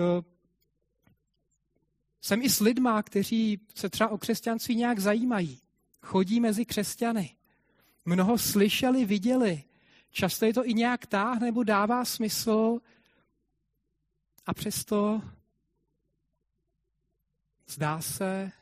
jsem 2.20 2.42
i 2.42 2.50
s 2.50 2.60
lidma, 2.60 3.02
kteří 3.02 3.60
se 3.74 3.90
třeba 3.90 4.10
o 4.10 4.18
křesťanství 4.18 4.76
nějak 4.76 4.98
zajímají 4.98 5.60
chodí 6.02 6.40
mezi 6.40 6.64
křesťany. 6.64 7.36
Mnoho 8.04 8.38
slyšeli, 8.38 9.04
viděli. 9.04 9.64
Často 10.10 10.46
je 10.46 10.54
to 10.54 10.68
i 10.68 10.74
nějak 10.74 11.06
táh 11.06 11.40
nebo 11.40 11.62
dává 11.62 12.04
smysl. 12.04 12.78
A 14.46 14.54
přesto 14.54 15.22
zdá 17.66 18.00
se 18.00 18.52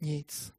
nic. 0.00 0.52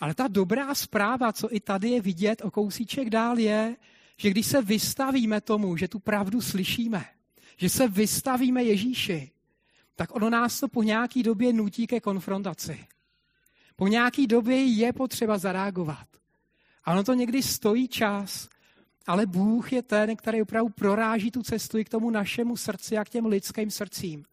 Ale 0.00 0.14
ta 0.14 0.28
dobrá 0.28 0.74
zpráva, 0.74 1.32
co 1.32 1.54
i 1.54 1.60
tady 1.60 1.88
je 1.88 2.00
vidět 2.00 2.42
o 2.44 2.50
kousíček 2.50 3.10
dál, 3.10 3.38
je, 3.38 3.76
že 4.16 4.30
když 4.30 4.46
se 4.46 4.62
vystavíme 4.62 5.40
tomu, 5.40 5.76
že 5.76 5.88
tu 5.88 5.98
pravdu 5.98 6.40
slyšíme, 6.40 7.04
že 7.56 7.68
se 7.68 7.88
vystavíme 7.88 8.64
Ježíši, 8.64 9.30
tak 9.96 10.14
ono 10.14 10.30
nás 10.30 10.60
to 10.60 10.68
po 10.68 10.82
nějaký 10.82 11.22
době 11.22 11.52
nutí 11.52 11.86
ke 11.86 12.00
konfrontaci. 12.00 12.86
Po 13.78 13.88
nějaký 13.88 14.26
době 14.26 14.64
je 14.64 14.92
potřeba 14.92 15.38
zareagovat. 15.38 16.06
A 16.84 16.92
ono 16.92 17.04
to 17.04 17.14
někdy 17.14 17.42
stojí 17.42 17.88
čas, 17.88 18.48
ale 19.06 19.26
Bůh 19.26 19.72
je 19.72 19.82
ten, 19.82 20.16
který 20.16 20.42
opravdu 20.42 20.68
proráží 20.68 21.30
tu 21.30 21.42
cestu 21.42 21.78
i 21.78 21.84
k 21.84 21.88
tomu 21.88 22.10
našemu 22.10 22.56
srdci 22.56 22.98
a 22.98 23.04
k 23.04 23.08
těm 23.08 23.26
lidským 23.26 23.70
srdcím. 23.70 24.24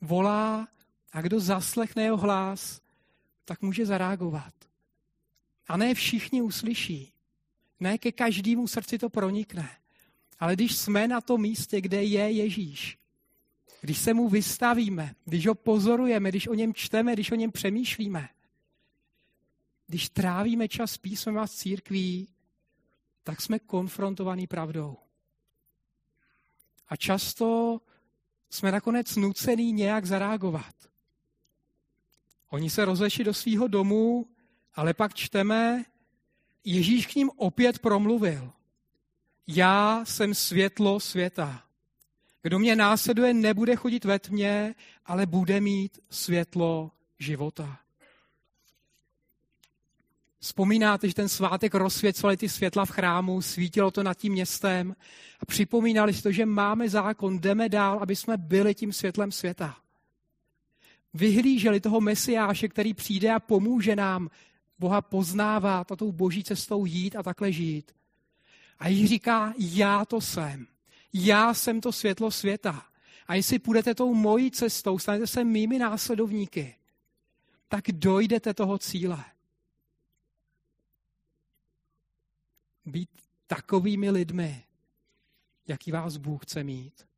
Volá 0.00 0.68
a 1.12 1.20
kdo 1.20 1.40
zaslechne 1.40 2.02
jeho 2.02 2.16
hlas, 2.16 2.80
tak 3.44 3.62
může 3.62 3.86
zareagovat. 3.86 4.54
A 5.68 5.76
ne 5.76 5.94
všichni 5.94 6.42
uslyší. 6.42 7.12
Ne 7.80 7.98
ke 7.98 8.12
každému 8.12 8.68
srdci 8.68 8.98
to 8.98 9.08
pronikne. 9.08 9.70
Ale 10.38 10.54
když 10.54 10.76
jsme 10.76 11.08
na 11.08 11.20
tom 11.20 11.40
místě, 11.40 11.80
kde 11.80 12.02
je 12.02 12.30
Ježíš, 12.30 12.97
když 13.80 13.98
se 13.98 14.14
mu 14.14 14.28
vystavíme, 14.28 15.14
když 15.24 15.46
ho 15.46 15.54
pozorujeme, 15.54 16.28
když 16.28 16.48
o 16.48 16.54
něm 16.54 16.74
čteme, 16.74 17.12
když 17.12 17.30
o 17.30 17.34
něm 17.34 17.52
přemýšlíme, 17.52 18.28
když 19.86 20.08
trávíme 20.08 20.68
čas 20.68 20.98
písmem 20.98 21.38
a 21.38 21.48
církví, 21.48 22.28
tak 23.24 23.40
jsme 23.40 23.58
konfrontovaní 23.58 24.46
pravdou. 24.46 24.96
A 26.88 26.96
často 26.96 27.80
jsme 28.50 28.72
nakonec 28.72 29.16
nucený 29.16 29.72
nějak 29.72 30.06
zareagovat. 30.06 30.74
Oni 32.50 32.70
se 32.70 32.84
rozešli 32.84 33.24
do 33.24 33.34
svého 33.34 33.68
domu, 33.68 34.26
ale 34.74 34.94
pak 34.94 35.14
čteme, 35.14 35.84
Ježíš 36.64 37.06
k 37.06 37.14
ním 37.14 37.30
opět 37.36 37.78
promluvil. 37.78 38.52
Já 39.46 40.04
jsem 40.04 40.34
světlo 40.34 41.00
světa. 41.00 41.67
Kdo 42.48 42.58
mě 42.58 42.76
následuje, 42.76 43.34
nebude 43.34 43.76
chodit 43.76 44.04
ve 44.04 44.18
tmě, 44.18 44.74
ale 45.06 45.26
bude 45.26 45.60
mít 45.60 45.98
světlo 46.10 46.90
života. 47.18 47.78
Vzpomínáte, 50.38 51.08
že 51.08 51.14
ten 51.14 51.28
svátek 51.28 51.74
rozsvěcovali 51.74 52.36
ty 52.36 52.48
světla 52.48 52.84
v 52.84 52.90
chrámu, 52.90 53.42
svítilo 53.42 53.90
to 53.90 54.02
nad 54.02 54.14
tím 54.14 54.32
městem 54.32 54.96
a 55.40 55.46
připomínali 55.46 56.14
si 56.14 56.22
to, 56.22 56.32
že 56.32 56.46
máme 56.46 56.88
zákon, 56.88 57.38
jdeme 57.38 57.68
dál, 57.68 57.98
aby 58.02 58.16
jsme 58.16 58.36
byli 58.36 58.74
tím 58.74 58.92
světlem 58.92 59.32
světa. 59.32 59.76
Vyhlíželi 61.14 61.80
toho 61.80 62.00
mesiáše, 62.00 62.68
který 62.68 62.94
přijde 62.94 63.32
a 63.32 63.40
pomůže 63.40 63.96
nám 63.96 64.28
Boha 64.78 65.02
poznávat 65.02 65.92
a 65.92 65.96
tou 65.96 66.12
boží 66.12 66.44
cestou 66.44 66.84
jít 66.84 67.16
a 67.16 67.22
takhle 67.22 67.52
žít. 67.52 67.92
A 68.78 68.88
jí 68.88 69.06
říká, 69.06 69.54
já 69.58 70.04
to 70.04 70.20
jsem. 70.20 70.66
Já 71.12 71.54
jsem 71.54 71.80
to 71.80 71.92
světlo 71.92 72.30
světa. 72.30 72.86
A 73.26 73.34
jestli 73.34 73.58
půjdete 73.58 73.94
tou 73.94 74.14
mojí 74.14 74.50
cestou, 74.50 74.98
stanete 74.98 75.26
se 75.26 75.44
mými 75.44 75.78
následovníky, 75.78 76.76
tak 77.68 77.84
dojdete 77.92 78.54
toho 78.54 78.78
cíle. 78.78 79.24
Být 82.86 83.10
takovými 83.46 84.10
lidmi, 84.10 84.64
jaký 85.66 85.92
vás 85.92 86.16
Bůh 86.16 86.42
chce 86.42 86.64
mít. 86.64 87.08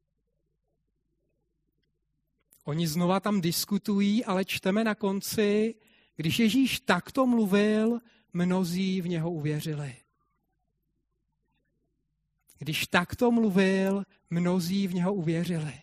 Oni 2.65 2.89
znova 2.89 3.21
tam 3.21 3.41
diskutují, 3.41 4.25
ale 4.25 4.45
čteme 4.45 4.85
na 4.85 4.95
konci, 4.95 5.75
když 6.17 6.39
Ježíš 6.39 6.81
takto 6.81 7.27
mluvil, 7.27 8.01
mnozí 8.33 9.01
v 9.01 9.09
něho 9.09 9.31
uvěřili. 9.31 9.97
Když 12.61 12.87
takto 12.87 13.31
mluvil, 13.31 14.05
mnozí 14.31 14.87
v 14.87 14.95
něho 14.95 15.15
uvěřili. 15.15 15.81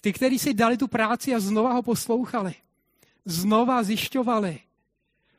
Ty, 0.00 0.12
kteří 0.12 0.38
si 0.38 0.54
dali 0.54 0.76
tu 0.76 0.88
práci 0.88 1.34
a 1.34 1.40
znova 1.40 1.72
ho 1.72 1.82
poslouchali, 1.82 2.54
znova 3.24 3.82
zjišťovali, 3.82 4.60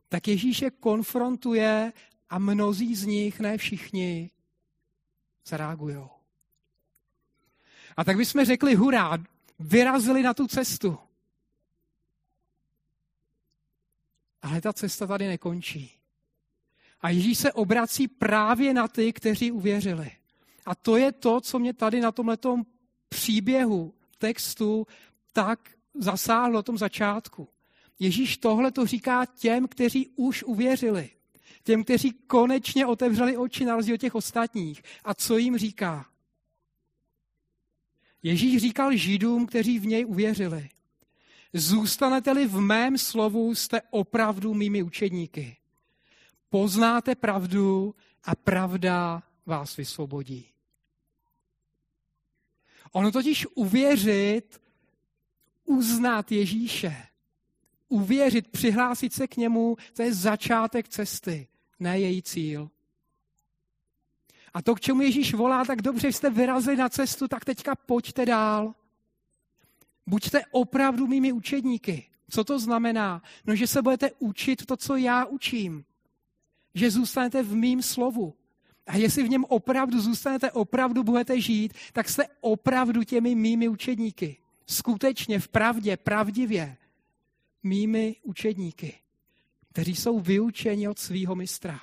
tak 0.09 0.27
Ježíš 0.27 0.61
je 0.61 0.71
konfrontuje 0.71 1.93
a 2.29 2.39
mnozí 2.39 2.95
z 2.95 3.05
nich, 3.05 3.39
ne 3.39 3.57
všichni, 3.57 4.29
zareagují. 5.47 6.07
A 7.97 8.03
tak 8.03 8.17
bychom 8.17 8.45
řekli, 8.45 8.75
hurá, 8.75 9.17
vyrazili 9.59 10.23
na 10.23 10.33
tu 10.33 10.47
cestu. 10.47 10.97
Ale 14.41 14.61
ta 14.61 14.73
cesta 14.73 15.07
tady 15.07 15.27
nekončí. 15.27 15.91
A 17.01 17.09
Ježíš 17.09 17.37
se 17.37 17.53
obrací 17.53 18.07
právě 18.07 18.73
na 18.73 18.87
ty, 18.87 19.13
kteří 19.13 19.51
uvěřili. 19.51 20.11
A 20.65 20.75
to 20.75 20.97
je 20.97 21.11
to, 21.11 21.41
co 21.41 21.59
mě 21.59 21.73
tady 21.73 22.01
na 22.01 22.11
tomhle 22.11 22.37
příběhu, 23.09 23.93
textu, 24.17 24.87
tak 25.33 25.69
zasáhlo 25.93 26.63
tom 26.63 26.77
začátku. 26.77 27.49
Ježíš 27.99 28.37
tohle 28.37 28.71
to 28.71 28.85
říká 28.85 29.25
těm, 29.25 29.67
kteří 29.67 30.09
už 30.15 30.43
uvěřili. 30.43 31.09
Těm, 31.63 31.83
kteří 31.83 32.11
konečně 32.11 32.85
otevřeli 32.85 33.37
oči 33.37 33.65
na 33.65 33.75
rozdíl 33.75 33.97
těch 33.97 34.15
ostatních. 34.15 34.83
A 35.03 35.13
co 35.13 35.37
jim 35.37 35.57
říká? 35.57 36.05
Ježíš 38.23 38.61
říkal 38.61 38.95
Židům, 38.95 39.45
kteří 39.45 39.79
v 39.79 39.85
něj 39.85 40.05
uvěřili. 40.05 40.69
Zůstanete-li 41.53 42.47
v 42.47 42.59
mém 42.59 42.97
slovu, 42.97 43.55
jste 43.55 43.81
opravdu 43.89 44.53
mými 44.53 44.83
učedníky. 44.83 45.57
Poznáte 46.49 47.15
pravdu 47.15 47.95
a 48.23 48.35
pravda 48.35 49.23
vás 49.45 49.77
vysvobodí. 49.77 50.52
Ono 52.93 53.11
totiž 53.11 53.47
uvěřit, 53.55 54.61
uznat 55.65 56.31
Ježíše, 56.31 56.95
uvěřit, 57.89 58.47
přihlásit 58.47 59.13
se 59.13 59.27
k 59.27 59.37
němu, 59.37 59.75
to 59.93 60.01
je 60.01 60.13
začátek 60.13 60.89
cesty, 60.89 61.47
ne 61.79 61.99
její 61.99 62.21
cíl. 62.21 62.69
A 64.53 64.61
to, 64.61 64.75
k 64.75 64.79
čemu 64.79 65.01
Ježíš 65.01 65.33
volá, 65.33 65.65
tak 65.65 65.81
dobře 65.81 66.07
jste 66.07 66.29
vyrazili 66.29 66.77
na 66.77 66.89
cestu, 66.89 67.27
tak 67.27 67.45
teďka 67.45 67.75
pojďte 67.75 68.25
dál. 68.25 68.75
Buďte 70.07 70.41
opravdu 70.51 71.07
mými 71.07 71.31
učedníky. 71.31 72.09
Co 72.29 72.43
to 72.43 72.59
znamená? 72.59 73.21
No, 73.45 73.55
že 73.55 73.67
se 73.67 73.81
budete 73.81 74.11
učit 74.19 74.65
to, 74.65 74.77
co 74.77 74.95
já 74.95 75.25
učím. 75.25 75.85
Že 76.73 76.91
zůstanete 76.91 77.43
v 77.43 77.55
mým 77.55 77.81
slovu. 77.81 78.33
A 78.87 78.97
jestli 78.97 79.23
v 79.23 79.29
něm 79.29 79.45
opravdu 79.45 80.01
zůstanete, 80.01 80.51
opravdu 80.51 81.03
budete 81.03 81.41
žít, 81.41 81.73
tak 81.93 82.09
jste 82.09 82.23
opravdu 82.41 83.03
těmi 83.03 83.35
mými 83.35 83.67
učedníky. 83.67 84.37
Skutečně, 84.67 85.39
v 85.39 85.47
pravdě, 85.47 85.97
pravdivě. 85.97 86.77
Mými 87.63 88.15
učedníky, 88.23 88.99
kteří 89.69 89.95
jsou 89.95 90.19
vyučeni 90.19 90.87
od 90.87 90.99
svého 90.99 91.35
mistra. 91.35 91.79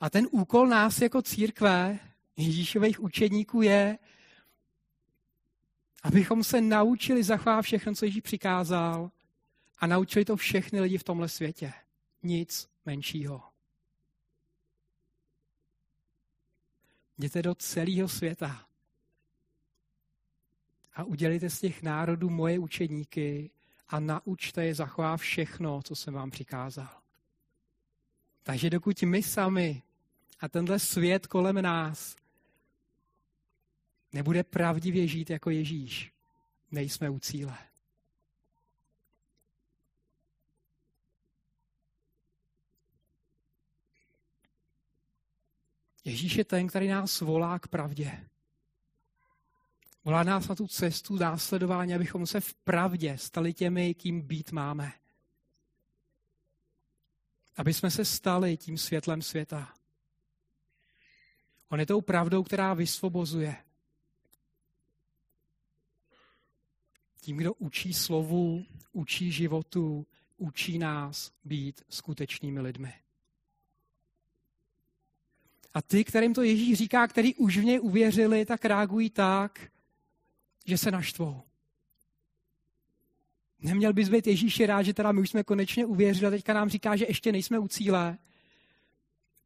A 0.00 0.10
ten 0.10 0.28
úkol 0.30 0.66
nás 0.66 1.00
jako 1.00 1.22
církve, 1.22 1.98
Ježíšových 2.36 3.00
učedníků 3.00 3.62
je, 3.62 3.98
abychom 6.02 6.44
se 6.44 6.60
naučili 6.60 7.22
zachovávat 7.22 7.64
všechno, 7.64 7.94
co 7.94 8.04
Ježíš 8.04 8.20
přikázal 8.20 9.10
a 9.78 9.86
naučili 9.86 10.24
to 10.24 10.36
všechny 10.36 10.80
lidi 10.80 10.98
v 10.98 11.04
tomhle 11.04 11.28
světě. 11.28 11.72
Nic 12.26 12.68
menšího. 12.84 13.42
Jděte 17.18 17.42
do 17.42 17.54
celého 17.54 18.08
světa 18.08 18.66
a 20.94 21.04
udělejte 21.04 21.50
z 21.50 21.60
těch 21.60 21.82
národů 21.82 22.30
moje 22.30 22.58
učedníky 22.58 23.50
a 23.88 24.00
naučte 24.00 24.64
je 24.64 24.74
zachovat 24.74 25.16
všechno, 25.16 25.82
co 25.82 25.96
jsem 25.96 26.14
vám 26.14 26.30
přikázal. 26.30 27.02
Takže 28.42 28.70
dokud 28.70 29.02
my 29.02 29.22
sami 29.22 29.82
a 30.40 30.48
tenhle 30.48 30.78
svět 30.78 31.26
kolem 31.26 31.62
nás 31.62 32.16
nebude 34.12 34.44
pravdivě 34.44 35.06
žít 35.06 35.30
jako 35.30 35.50
Ježíš, 35.50 36.12
nejsme 36.70 37.10
u 37.10 37.18
cíle. 37.18 37.58
Ježíš 46.06 46.36
je 46.36 46.44
ten, 46.44 46.66
který 46.66 46.88
nás 46.88 47.20
volá 47.20 47.58
k 47.58 47.68
pravdě. 47.68 48.28
Volá 50.04 50.22
nás 50.22 50.48
na 50.48 50.54
tu 50.54 50.66
cestu 50.66 51.16
následování, 51.16 51.94
abychom 51.94 52.26
se 52.26 52.40
v 52.40 52.54
pravdě 52.54 53.18
stali 53.18 53.54
těmi, 53.54 53.94
kým 53.94 54.22
být 54.22 54.52
máme. 54.52 54.92
Aby 57.56 57.74
jsme 57.74 57.90
se 57.90 58.04
stali 58.04 58.56
tím 58.56 58.78
světlem 58.78 59.22
světa. 59.22 59.74
On 61.68 61.80
je 61.80 61.86
tou 61.86 62.00
pravdou, 62.00 62.42
která 62.42 62.74
vysvobozuje. 62.74 63.56
Tím, 67.20 67.36
kdo 67.36 67.54
učí 67.54 67.94
slovu, 67.94 68.64
učí 68.92 69.32
životu, 69.32 70.06
učí 70.36 70.78
nás 70.78 71.32
být 71.44 71.82
skutečnými 71.88 72.60
lidmi. 72.60 73.05
A 75.74 75.82
ty, 75.82 76.04
kterým 76.04 76.34
to 76.34 76.42
Ježíš 76.42 76.78
říká, 76.78 77.08
který 77.08 77.34
už 77.34 77.58
v 77.58 77.64
něj 77.64 77.80
uvěřili, 77.80 78.46
tak 78.46 78.64
reagují 78.64 79.10
tak, 79.10 79.70
že 80.66 80.78
se 80.78 80.90
naštvou. 80.90 81.42
Neměl 83.60 83.92
bys 83.92 84.08
být 84.08 84.26
Ježíši 84.26 84.66
rád, 84.66 84.82
že 84.82 84.94
teda 84.94 85.12
my 85.12 85.20
už 85.20 85.30
jsme 85.30 85.44
konečně 85.44 85.86
uvěřili 85.86 86.26
a 86.26 86.30
teďka 86.30 86.52
nám 86.52 86.68
říká, 86.68 86.96
že 86.96 87.04
ještě 87.08 87.32
nejsme 87.32 87.58
u 87.58 87.68
cíle, 87.68 88.18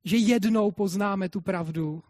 že 0.05 0.17
jednou 0.17 0.71
poznáme 0.71 1.29
tu 1.29 1.41
pravdu, 1.41 2.03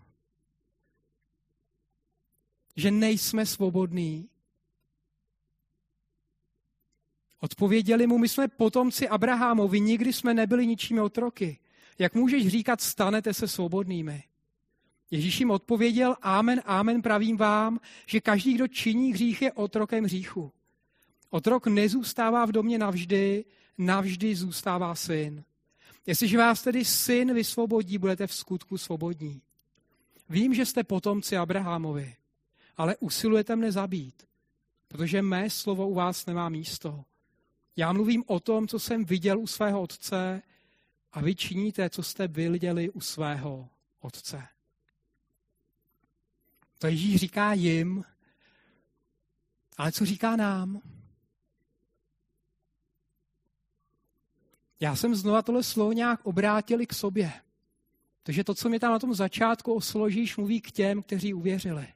že 2.76 2.90
nejsme 2.90 3.46
svobodní. 3.46 4.28
Odpověděli 7.40 8.06
mu, 8.06 8.18
my 8.18 8.28
jsme 8.28 8.48
potomci 8.48 9.08
Abrahamovi, 9.08 9.80
nikdy 9.80 10.12
jsme 10.12 10.34
nebyli 10.34 10.66
ničími 10.66 11.00
otroky. 11.00 11.58
Jak 12.00 12.14
můžeš 12.14 12.48
říkat, 12.48 12.80
stanete 12.80 13.34
se 13.34 13.48
svobodnými? 13.48 14.22
Ježíš 15.10 15.40
jim 15.40 15.50
odpověděl, 15.50 16.16
amen, 16.22 16.62
amen, 16.64 17.02
pravím 17.02 17.36
vám, 17.36 17.80
že 18.06 18.20
každý, 18.20 18.54
kdo 18.54 18.68
činí 18.68 19.12
hřích, 19.12 19.42
je 19.42 19.52
otrokem 19.52 20.04
hříchu. 20.04 20.52
Otrok 21.30 21.66
nezůstává 21.66 22.44
v 22.46 22.52
domě 22.52 22.78
navždy, 22.78 23.44
navždy 23.78 24.34
zůstává 24.34 24.94
syn. 24.94 25.44
Jestliže 26.06 26.38
vás 26.38 26.62
tedy 26.62 26.84
syn 26.84 27.34
vysvobodí, 27.34 27.98
budete 27.98 28.26
v 28.26 28.34
skutku 28.34 28.78
svobodní. 28.78 29.42
Vím, 30.28 30.54
že 30.54 30.66
jste 30.66 30.84
potomci 30.84 31.36
Abrahamovi, 31.36 32.16
ale 32.76 32.96
usilujete 32.96 33.56
mne 33.56 33.72
zabít, 33.72 34.22
protože 34.88 35.22
mé 35.22 35.50
slovo 35.50 35.88
u 35.88 35.94
vás 35.94 36.26
nemá 36.26 36.48
místo. 36.48 37.04
Já 37.76 37.92
mluvím 37.92 38.24
o 38.26 38.40
tom, 38.40 38.68
co 38.68 38.78
jsem 38.78 39.04
viděl 39.04 39.38
u 39.38 39.46
svého 39.46 39.80
otce 39.82 40.42
a 41.12 41.20
vy 41.20 41.34
činíte, 41.34 41.90
co 41.90 42.02
jste 42.02 42.28
viděli 42.28 42.90
u 42.90 43.00
svého 43.00 43.68
otce. 44.00 44.48
To 46.78 46.86
Ježíš 46.86 47.16
říká 47.16 47.52
jim, 47.52 48.04
ale 49.76 49.92
co 49.92 50.06
říká 50.06 50.36
nám? 50.36 50.80
Já 54.80 54.96
jsem 54.96 55.14
znova 55.14 55.42
tohle 55.42 55.62
slovo 55.62 55.92
nějak 55.92 56.26
obrátili 56.26 56.86
k 56.86 56.94
sobě. 56.94 57.32
Takže 58.22 58.44
to, 58.44 58.54
co 58.54 58.68
mě 58.68 58.80
tam 58.80 58.92
na 58.92 58.98
tom 58.98 59.14
začátku 59.14 59.74
osložíš, 59.74 60.36
mluví 60.36 60.60
k 60.60 60.72
těm, 60.72 61.02
kteří 61.02 61.34
uvěřili. 61.34 61.94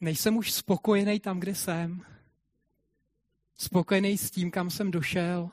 Nejsem 0.00 0.36
už 0.36 0.52
spokojený 0.52 1.20
tam, 1.20 1.40
kde 1.40 1.54
jsem. 1.54 2.04
Spokojený 3.60 4.18
s 4.18 4.30
tím, 4.30 4.50
kam 4.50 4.70
jsem 4.70 4.90
došel. 4.90 5.50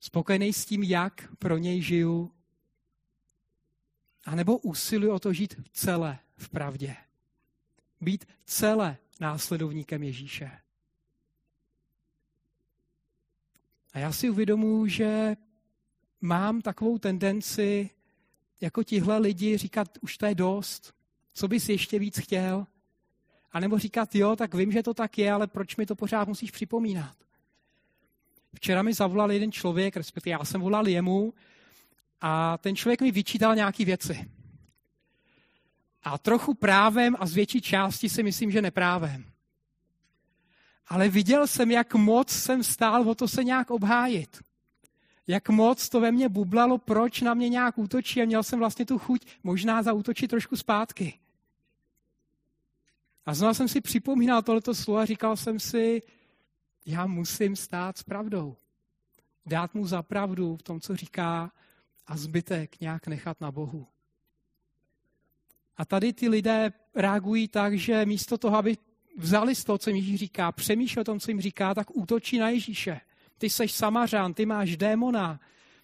Spokojený 0.00 0.52
s 0.52 0.64
tím, 0.64 0.82
jak 0.82 1.36
pro 1.36 1.58
něj 1.58 1.82
žiju. 1.82 2.32
A 4.24 4.34
nebo 4.34 4.58
usiluji 4.58 5.10
o 5.10 5.18
to 5.18 5.32
žít 5.32 5.54
celé 5.72 6.18
v 6.36 6.48
pravdě. 6.48 6.96
Být 8.00 8.24
celé 8.44 8.96
následovníkem 9.20 10.02
Ježíše. 10.02 10.50
A 13.92 13.98
já 13.98 14.12
si 14.12 14.30
uvědomuji, 14.30 14.86
že 14.86 15.36
mám 16.20 16.62
takovou 16.62 16.98
tendenci 16.98 17.90
jako 18.60 18.84
tihle 18.84 19.18
lidi 19.18 19.56
říkat, 19.56 19.98
už 20.00 20.18
to 20.18 20.26
je 20.26 20.34
dost, 20.34 20.94
co 21.32 21.48
bys 21.48 21.68
ještě 21.68 21.98
víc 21.98 22.18
chtěl? 22.18 22.66
A 23.52 23.60
nebo 23.60 23.78
říkat, 23.78 24.14
jo, 24.14 24.36
tak 24.36 24.54
vím, 24.54 24.72
že 24.72 24.82
to 24.82 24.94
tak 24.94 25.18
je, 25.18 25.32
ale 25.32 25.46
proč 25.46 25.76
mi 25.76 25.86
to 25.86 25.94
pořád 25.94 26.28
musíš 26.28 26.50
připomínat? 26.50 27.16
Včera 28.54 28.82
mi 28.82 28.94
zavolal 28.94 29.32
jeden 29.32 29.52
člověk, 29.52 29.96
respektive 29.96 30.32
já 30.32 30.44
jsem 30.44 30.60
volal 30.60 30.88
jemu, 30.88 31.34
a 32.20 32.58
ten 32.58 32.76
člověk 32.76 33.00
mi 33.00 33.10
vyčítal 33.10 33.54
nějaké 33.54 33.84
věci. 33.84 34.30
A 36.02 36.18
trochu 36.18 36.54
právem 36.54 37.16
a 37.18 37.26
z 37.26 37.34
větší 37.34 37.60
části 37.60 38.08
si 38.08 38.22
myslím, 38.22 38.50
že 38.50 38.62
neprávem. 38.62 39.24
Ale 40.86 41.08
viděl 41.08 41.46
jsem, 41.46 41.70
jak 41.70 41.94
moc 41.94 42.30
jsem 42.30 42.62
stál 42.62 43.08
o 43.08 43.14
to 43.14 43.28
se 43.28 43.44
nějak 43.44 43.70
obhájit. 43.70 44.42
Jak 45.26 45.48
moc 45.48 45.88
to 45.88 46.00
ve 46.00 46.12
mně 46.12 46.28
bublalo, 46.28 46.78
proč 46.78 47.20
na 47.20 47.34
mě 47.34 47.48
nějak 47.48 47.78
útočí 47.78 48.22
a 48.22 48.24
měl 48.24 48.42
jsem 48.42 48.58
vlastně 48.58 48.86
tu 48.86 48.98
chuť 48.98 49.26
možná 49.42 49.82
zautočit 49.82 50.30
trošku 50.30 50.56
zpátky. 50.56 51.19
A 53.26 53.34
znovu 53.34 53.54
jsem 53.54 53.68
si 53.68 53.80
připomínal 53.80 54.42
tohleto 54.42 54.74
slovo 54.74 54.98
a 55.00 55.04
říkal 55.04 55.36
jsem 55.36 55.60
si, 55.60 56.02
já 56.86 57.06
musím 57.06 57.56
stát 57.56 57.98
s 57.98 58.02
pravdou. 58.02 58.56
Dát 59.46 59.74
mu 59.74 59.86
za 59.86 60.02
pravdu 60.02 60.56
v 60.56 60.62
tom, 60.62 60.80
co 60.80 60.96
říká 60.96 61.52
a 62.06 62.16
zbytek 62.16 62.80
nějak 62.80 63.06
nechat 63.06 63.40
na 63.40 63.52
Bohu. 63.52 63.86
A 65.76 65.84
tady 65.84 66.12
ty 66.12 66.28
lidé 66.28 66.72
reagují 66.94 67.48
tak, 67.48 67.78
že 67.78 68.06
místo 68.06 68.38
toho, 68.38 68.56
aby 68.56 68.76
vzali 69.16 69.54
z 69.54 69.64
toho, 69.64 69.78
co 69.78 69.90
jim 69.90 69.96
Ježíš 69.96 70.20
říká, 70.20 70.52
přemýšleli 70.52 71.00
o 71.00 71.04
tom, 71.04 71.20
co 71.20 71.30
jim 71.30 71.40
říká, 71.40 71.74
tak 71.74 71.96
útočí 71.96 72.38
na 72.38 72.48
Ježíše. 72.48 73.00
Ty 73.38 73.50
seš 73.50 73.72
samařán, 73.72 74.34
ty 74.34 74.46
máš 74.46 74.76
démona, 74.76 75.40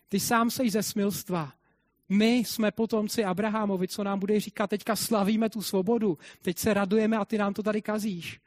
ty 0.09 0.20
sám 0.20 0.51
seš 0.51 0.72
ze 0.72 0.83
smilstva. 0.83 1.53
My 2.09 2.37
jsme 2.37 2.71
potomci 2.71 3.25
Abrahamovi, 3.25 3.88
co 3.88 4.05
nám 4.05 4.19
bude 4.19 4.40
říkat, 4.40 4.71
teďka 4.71 4.97
slavíme 4.97 5.51
tu 5.51 5.62
svobodu, 5.62 6.19
teď 6.42 6.59
se 6.59 6.75
radujeme 6.75 7.16
a 7.16 7.25
ty 7.25 7.38
nám 7.38 7.55
to 7.55 7.62
tady 7.62 7.83
kazíš. 7.83 8.40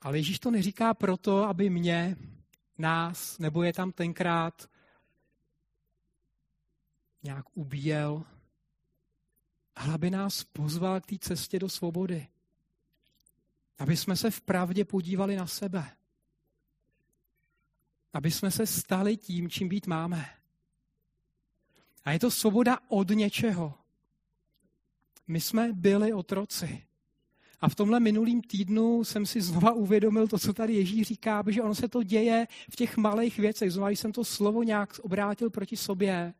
Ale 0.00 0.18
Ježíš 0.18 0.38
to 0.38 0.50
neříká 0.50 0.94
proto, 0.94 1.44
aby 1.44 1.70
mě, 1.70 2.16
nás, 2.78 3.38
nebo 3.38 3.62
je 3.62 3.72
tam 3.72 3.92
tenkrát 3.92 4.70
nějak 7.22 7.44
ubíjel, 7.54 8.24
ale 9.76 9.94
aby 9.94 10.10
nás 10.10 10.44
pozval 10.44 11.00
k 11.00 11.06
té 11.06 11.18
cestě 11.18 11.58
do 11.58 11.68
svobody. 11.68 12.26
Aby 13.78 13.96
jsme 13.96 14.16
se 14.16 14.30
v 14.30 14.40
pravdě 14.40 14.84
podívali 14.84 15.36
na 15.36 15.46
sebe. 15.46 15.90
Aby 18.12 18.30
jsme 18.30 18.50
se 18.50 18.66
stali 18.66 19.16
tím, 19.16 19.50
čím 19.50 19.68
být 19.68 19.86
máme. 19.86 20.26
A 22.04 22.12
je 22.12 22.18
to 22.18 22.30
svoboda 22.30 22.78
od 22.88 23.10
něčeho. 23.10 23.74
My 25.26 25.40
jsme 25.40 25.72
byli 25.72 26.12
otroci. 26.12 26.84
A 27.60 27.68
v 27.68 27.74
tomhle 27.74 28.00
minulým 28.00 28.42
týdnu 28.42 29.04
jsem 29.04 29.26
si 29.26 29.40
znova 29.40 29.72
uvědomil 29.72 30.28
to, 30.28 30.38
co 30.38 30.52
tady 30.52 30.74
Ježíš 30.74 31.06
říká, 31.06 31.44
že 31.48 31.62
ono 31.62 31.74
se 31.74 31.88
to 31.88 32.02
děje 32.02 32.46
v 32.70 32.76
těch 32.76 32.96
malých 32.96 33.38
věcech. 33.38 33.72
Znova 33.72 33.90
jsem 33.90 34.12
to 34.12 34.24
slovo 34.24 34.62
nějak 34.62 34.98
obrátil 34.98 35.50
proti 35.50 35.76
sobě. 35.76 36.34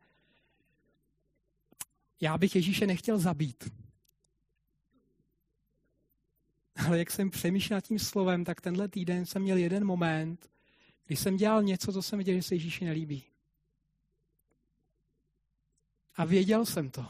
Já 2.21 2.37
bych 2.37 2.55
Ježíše 2.55 2.87
nechtěl 2.87 3.19
zabít. 3.19 3.82
Ale 6.75 6.99
jak 6.99 7.11
jsem 7.11 7.29
přemýšlel 7.29 7.81
tím 7.81 7.99
slovem, 7.99 8.43
tak 8.43 8.61
tenhle 8.61 8.87
týden 8.87 9.25
jsem 9.25 9.41
měl 9.41 9.57
jeden 9.57 9.85
moment, 9.85 10.49
kdy 11.05 11.15
jsem 11.15 11.37
dělal 11.37 11.63
něco, 11.63 11.93
co 11.93 12.01
jsem 12.01 12.19
viděl, 12.19 12.35
že 12.35 12.43
se 12.43 12.55
Ježíši 12.55 12.85
nelíbí. 12.85 13.23
A 16.15 16.25
věděl 16.25 16.65
jsem 16.65 16.89
to. 16.89 17.05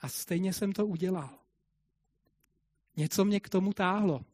A 0.00 0.08
stejně 0.08 0.52
jsem 0.52 0.72
to 0.72 0.86
udělal. 0.86 1.30
Něco 2.96 3.24
mě 3.24 3.40
k 3.40 3.48
tomu 3.48 3.72
táhlo. 3.72 4.24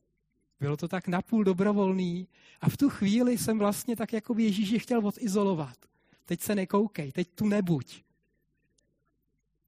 Bylo 0.60 0.76
to 0.76 0.88
tak 0.88 1.08
napůl 1.08 1.44
dobrovolný 1.44 2.28
a 2.60 2.68
v 2.68 2.76
tu 2.76 2.90
chvíli 2.90 3.38
jsem 3.38 3.58
vlastně 3.58 3.96
tak 3.96 4.12
jako 4.12 4.34
by 4.34 4.42
Ježíš 4.42 4.82
chtěl 4.82 5.06
odizolovat. 5.06 5.76
Teď 6.24 6.40
se 6.40 6.54
nekoukej, 6.54 7.12
teď 7.12 7.28
tu 7.34 7.48
nebuď. 7.48 8.02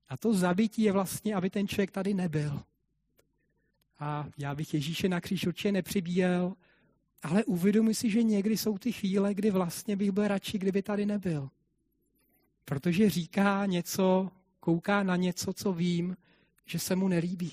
A 0.09 0.17
to 0.17 0.35
zabití 0.35 0.83
je 0.83 0.93
vlastně, 0.93 1.35
aby 1.35 1.51
ten 1.51 1.69
člověk 1.69 1.91
tady 1.91 2.15
nebyl. 2.15 2.63
A 3.99 4.29
já 4.39 4.55
bych 4.55 4.75
Ježíše 4.75 5.09
na 5.09 5.21
kříž 5.21 5.47
určitě 5.47 5.73
nepřibíjel, 5.73 6.57
ale 7.23 7.45
uvědomuji 7.45 7.95
si, 7.95 8.11
že 8.11 8.23
někdy 8.23 8.57
jsou 8.57 8.79
ty 8.79 8.93
chvíle, 8.93 9.35
kdy 9.35 9.51
vlastně 9.51 9.97
bych 9.97 10.11
byl 10.11 10.29
radši, 10.29 10.59
kdyby 10.59 10.83
tady 10.83 11.07
nebyl. 11.07 11.51
Protože 12.65 13.11
říká 13.11 13.67
něco, 13.67 14.31
kouká 14.61 15.03
na 15.03 15.17
něco, 15.17 15.53
co 15.53 15.73
vím, 15.73 16.17
že 16.65 16.79
se 16.79 16.97
mu 16.97 17.09
nelíbí. 17.09 17.53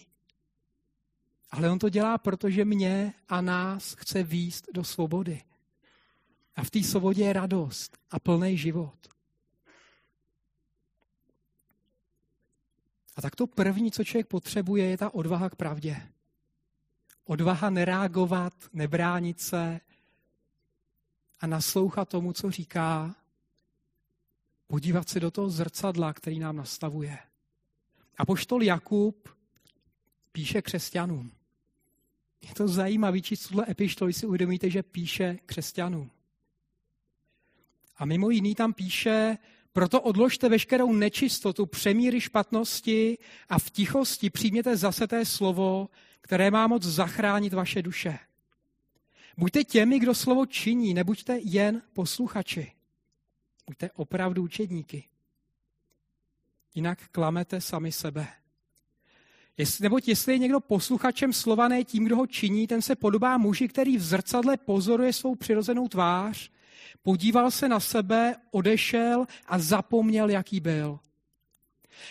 Ale 1.51 1.71
on 1.71 1.79
to 1.79 1.89
dělá, 1.89 2.17
protože 2.17 2.65
mě 2.65 3.13
a 3.29 3.41
nás 3.41 3.93
chce 3.93 4.23
výst 4.23 4.67
do 4.73 4.84
svobody. 4.84 5.41
A 6.56 6.63
v 6.63 6.69
té 6.69 6.84
svobodě 6.84 7.23
je 7.23 7.34
radost 7.34 7.97
a 8.12 8.19
plný 8.19 8.58
život. 8.58 9.08
A 13.15 13.21
tak 13.21 13.36
to 13.36 13.47
první, 13.47 13.91
co 13.91 14.03
člověk 14.03 14.27
potřebuje, 14.27 14.86
je 14.86 14.97
ta 14.97 15.13
odvaha 15.13 15.49
k 15.49 15.56
pravdě. 15.56 16.01
Odvaha 17.25 17.69
nereagovat, 17.69 18.53
nebránit 18.73 19.41
se 19.41 19.79
a 21.39 21.47
naslouchat 21.47 22.09
tomu, 22.09 22.33
co 22.33 22.51
říká, 22.51 23.15
podívat 24.67 25.09
se 25.09 25.19
do 25.19 25.31
toho 25.31 25.49
zrcadla, 25.49 26.13
který 26.13 26.39
nám 26.39 26.55
nastavuje. 26.55 27.17
A 28.17 28.25
poštol 28.25 28.63
Jakub 28.63 29.29
píše 30.31 30.62
křesťanům. 30.62 31.31
Je 32.41 32.53
to 32.53 32.67
zajímavé 32.67 33.21
číst 33.21 33.47
tuhle 33.47 33.65
epištoli, 33.69 34.13
si 34.13 34.25
uvědomíte, 34.25 34.69
že 34.69 34.83
píše 34.83 35.39
křesťanům. 35.45 36.12
A 37.97 38.05
mimo 38.05 38.29
jiný 38.29 38.55
tam 38.55 38.73
píše, 38.73 39.38
proto 39.73 40.01
odložte 40.01 40.49
veškerou 40.49 40.93
nečistotu, 40.93 41.65
přemíry 41.65 42.21
špatnosti 42.21 43.17
a 43.49 43.59
v 43.59 43.69
tichosti 43.69 44.29
přijměte 44.29 44.77
zase 44.77 45.07
té 45.07 45.25
slovo, 45.25 45.89
které 46.23 46.51
má 46.51 46.67
moc 46.67 46.83
zachránit 46.83 47.53
vaše 47.53 47.81
duše. 47.81 48.19
Buďte 49.38 49.63
těmi, 49.63 49.99
kdo 49.99 50.15
slovo 50.15 50.45
činí, 50.45 50.93
nebuďte 50.93 51.39
jen 51.43 51.81
posluchači. 51.93 52.71
Buďte 53.67 53.91
opravdu 53.91 54.43
učedníky. 54.43 55.03
Jinak 56.75 56.99
klamete 57.12 57.62
sami 57.62 57.91
sebe. 57.91 58.27
Jestli, 59.57 59.83
neboť 59.83 60.07
jestli 60.07 60.33
je 60.33 60.38
někdo 60.38 60.59
posluchačem 60.59 61.33
slova, 61.33 61.67
ne 61.67 61.83
tím, 61.83 62.05
kdo 62.05 62.15
ho 62.15 62.27
činí, 62.27 62.67
ten 62.67 62.81
se 62.81 62.95
podobá 62.95 63.38
muži, 63.38 63.67
který 63.67 63.97
v 63.97 64.03
zrcadle 64.03 64.57
pozoruje 64.57 65.13
svou 65.13 65.36
přirozenou 65.36 65.88
tvář, 65.88 66.51
podíval 67.01 67.51
se 67.51 67.69
na 67.69 67.79
sebe, 67.79 68.36
odešel 68.51 69.25
a 69.47 69.59
zapomněl, 69.59 70.29
jaký 70.29 70.59
byl. 70.59 70.99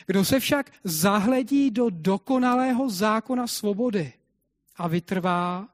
Kdo 0.06 0.24
se 0.24 0.40
však 0.40 0.72
zahledí 0.84 1.70
do 1.70 1.90
dokonalého 1.90 2.90
zákona 2.90 3.46
svobody 3.46 4.12
a 4.76 4.88
vytrvá, 4.88 5.68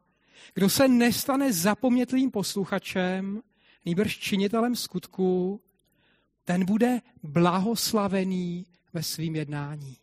kdo 0.54 0.68
se 0.68 0.88
nestane 0.88 1.52
zapomnětlým 1.52 2.30
posluchačem, 2.30 3.42
nýbrž 3.84 4.18
činitelem 4.18 4.76
skutku, 4.76 5.60
ten 6.44 6.64
bude 6.64 7.00
blahoslavený 7.22 8.66
ve 8.92 9.02
svým 9.02 9.36
jednání. 9.36 9.96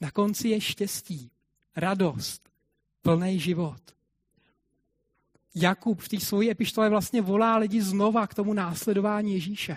Na 0.00 0.10
konci 0.10 0.48
je 0.48 0.60
štěstí, 0.60 1.30
radost, 1.76 2.48
plný 3.02 3.40
život. 3.40 3.80
Jakub 5.54 6.00
v 6.00 6.08
té 6.08 6.20
své 6.20 6.50
epištole 6.50 6.88
vlastně 6.88 7.22
volá 7.22 7.56
lidi 7.56 7.82
znova 7.82 8.26
k 8.26 8.34
tomu 8.34 8.54
následování 8.54 9.34
Ježíše. 9.34 9.76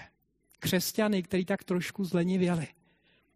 Křesťany, 0.60 1.24
který 1.24 1.46
tak 1.46 1.64
trošku 1.64 2.06
zlenivěli. 2.06 2.68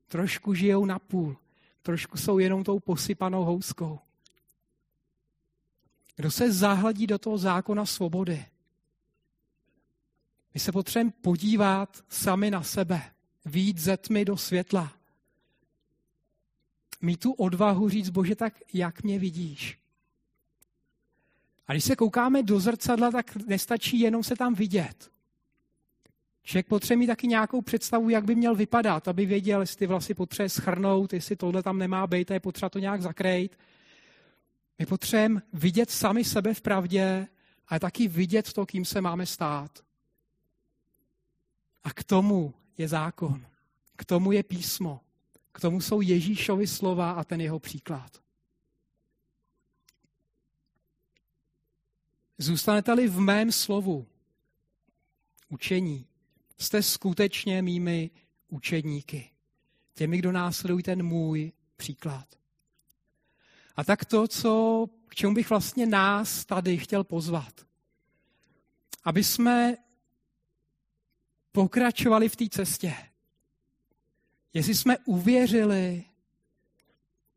Trošku 0.10 0.54
žijou 0.54 0.86
na 0.86 1.00
půl. 1.00 1.38
Trošku 1.82 2.17
jsou 2.17 2.39
jenom 2.39 2.63
tou 2.63 2.80
posypanou 2.80 3.43
houskou. 3.43 4.00
Kdo 6.15 6.32
se 6.32 6.52
zahladí 6.52 7.08
do 7.08 7.17
toho 7.17 7.38
zákona 7.38 7.86
svobody? 7.86 8.45
My 10.54 10.60
se 10.60 10.72
potřebujeme 10.72 11.12
podívat 11.22 12.04
sami 12.10 12.52
na 12.52 12.63
sebe. 12.63 13.02
Vít 13.45 13.78
ze 13.78 13.98
tmy 13.98 14.26
do 14.26 14.38
světla 14.38 15.00
mít 17.02 17.19
tu 17.19 17.32
odvahu 17.32 17.89
říct, 17.89 18.10
bože, 18.10 18.36
tak 18.36 18.54
jak 18.74 19.04
mě 19.04 19.19
vidíš? 19.19 19.80
A 21.67 21.74
když 21.74 21.84
se 21.84 21.95
koukáme 21.95 22.43
do 22.43 22.60
zrcadla, 22.60 23.12
tak 23.12 23.36
nestačí 23.36 24.00
jenom 24.00 24.24
se 24.24 24.36
tam 24.36 24.54
vidět. 24.54 25.12
Člověk 26.50 26.68
potřebuje 26.68 26.98
mít 26.98 27.08
taky 27.08 27.28
nějakou 27.28 27.62
představu, 27.62 28.10
jak 28.10 28.26
by 28.26 28.36
měl 28.36 28.56
vypadat, 28.56 29.08
aby 29.08 29.26
věděl, 29.26 29.62
jestli 29.62 29.78
ty 29.78 29.88
vlasy 29.88 30.14
potřebuje 30.14 30.50
schrnout, 30.50 31.14
jestli 31.14 31.36
tohle 31.36 31.64
tam 31.64 31.78
nemá 31.78 32.08
být, 32.08 32.32
je 32.32 32.40
potřeba 32.40 32.70
to 32.70 32.80
nějak 32.80 33.02
zakrejt. 33.02 33.58
My 34.80 34.86
potřebujeme 34.86 35.42
vidět 35.54 35.92
sami 35.92 36.24
sebe 36.24 36.54
v 36.54 36.62
pravdě, 36.62 37.28
ale 37.68 37.80
taky 37.80 38.08
vidět 38.08 38.54
to, 38.54 38.66
kým 38.66 38.86
se 38.86 39.02
máme 39.02 39.26
stát. 39.26 39.80
A 41.84 41.94
k 41.94 42.04
tomu 42.04 42.54
je 42.78 42.88
zákon. 42.88 43.46
K 43.96 44.06
tomu 44.06 44.32
je 44.32 44.44
písmo. 44.44 45.02
K 45.52 45.60
tomu 45.60 45.82
jsou 45.82 46.02
Ježíšovi 46.02 46.68
slova 46.68 47.12
a 47.12 47.24
ten 47.24 47.42
jeho 47.42 47.60
příklad. 47.60 48.22
Zůstanete-li 52.38 53.08
v 53.08 53.20
mém 53.20 53.52
slovu, 53.52 54.08
učení, 55.50 56.09
jste 56.60 56.84
skutečně 56.84 57.62
mými 57.62 58.12
učedníky. 58.48 59.30
Těmi, 59.93 60.17
kdo 60.17 60.32
následují 60.32 60.84
ten 60.84 61.04
můj 61.04 61.52
příklad. 61.76 62.28
A 63.76 63.84
tak 63.84 64.06
to, 64.06 64.28
co, 64.28 64.86
k 65.08 65.15
čemu 65.15 65.34
bych 65.34 65.50
vlastně 65.50 65.86
nás 65.86 66.45
tady 66.45 66.78
chtěl 66.78 67.04
pozvat. 67.04 67.65
Aby 69.04 69.24
jsme 69.24 69.78
pokračovali 71.52 72.30
v 72.30 72.36
té 72.36 72.50
cestě. 72.50 72.95
jestli 74.54 74.76
jsme 74.76 74.98
uvěřili, 74.98 76.04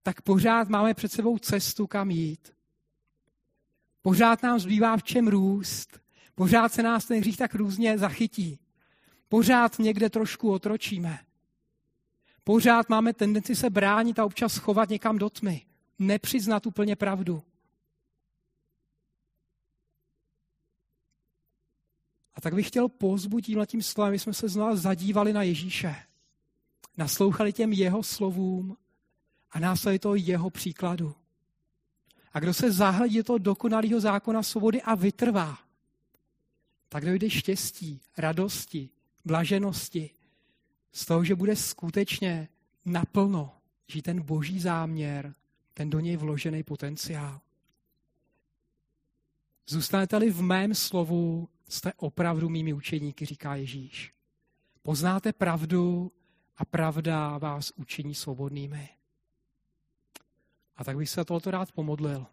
tak 0.03 0.23
pořád 0.23 0.69
máme 0.69 0.95
před 0.95 1.13
sebou 1.13 1.39
cestu, 1.39 1.87
kam 1.87 2.11
jít. 2.11 2.55
Pořád 4.03 4.43
nám 4.43 4.61
zbývá 4.61 4.97
v 4.97 5.03
čem 5.03 5.29
růst. 5.29 6.01
Pořád 6.35 6.73
se 6.73 6.83
nás 6.83 7.05
ten 7.05 7.19
hřích 7.19 7.37
tak 7.37 7.55
různě 7.55 7.99
zachytí. 7.99 8.62
Pořád 9.33 9.79
někde 9.79 10.11
trošku 10.11 10.53
otročíme. 10.53 11.19
Pořád 12.45 12.89
máme 12.89 13.13
tendenci 13.13 13.57
se 13.57 13.71
bránit 13.71 14.19
a 14.19 14.25
občas 14.25 14.53
schovat 14.53 14.89
někam 14.89 15.19
do 15.19 15.31
tmy. 15.31 15.67
Nepřiznat 15.99 16.67
úplně 16.67 16.97
pravdu. 16.97 17.43
A 22.35 22.41
tak 22.41 22.55
bych 22.55 22.69
chtěl 22.69 22.89
pozbudit 22.89 23.59
tím 23.67 23.83
slovem, 23.83 24.19
jsme 24.19 24.35
se 24.35 24.49
znovu 24.49 24.77
zadívali 24.77 25.33
na 25.33 25.43
Ježíše. 25.43 25.97
Naslouchali 26.97 27.53
těm 27.53 27.73
jeho 27.73 28.03
slovům 28.03 28.77
a 29.51 29.59
následně 29.59 29.99
toho 29.99 30.15
jeho 30.15 30.51
příkladu. 30.51 31.15
A 32.33 32.41
kdo 32.41 32.55
se 32.55 32.73
zahledí 32.73 33.17
do 33.17 33.25
toho 33.25 33.39
dokonalého 33.39 34.01
zákona 34.01 34.43
svobody 34.43 34.83
a 34.83 34.95
vytrvá, 34.95 35.59
tak 36.89 37.05
dojde 37.05 37.31
štěstí, 37.31 38.01
radosti, 38.19 38.91
blaženosti 39.25 40.11
z 40.93 41.07
toho, 41.07 41.25
že 41.25 41.35
bude 41.35 41.57
skutečně 41.57 42.49
naplno 42.85 43.53
žít 43.89 44.03
ten 44.03 44.23
boží 44.23 44.61
záměr, 44.61 45.35
ten 45.75 45.91
do 45.91 46.01
něj 46.01 46.17
vložený 46.17 46.63
potenciál. 46.63 47.41
Zůstanete-li 49.67 50.31
v 50.31 50.43
mém 50.43 50.75
slovu, 50.75 51.49
jste 51.69 51.93
opravdu 51.97 52.49
mými 52.49 52.73
učeníky, 52.73 53.27
říká 53.27 53.55
Ježíš. 53.55 54.15
Poznáte 54.83 55.33
pravdu 55.33 56.13
a 56.57 56.65
pravda 56.65 57.39
vás 57.39 57.73
učiní 57.77 58.15
svobodnými. 58.15 58.89
A 60.77 60.85
tak 60.85 60.97
bych 60.97 61.11
se 61.11 61.25
tohoto 61.25 61.51
rád 61.51 61.73
pomodlil. 61.73 62.27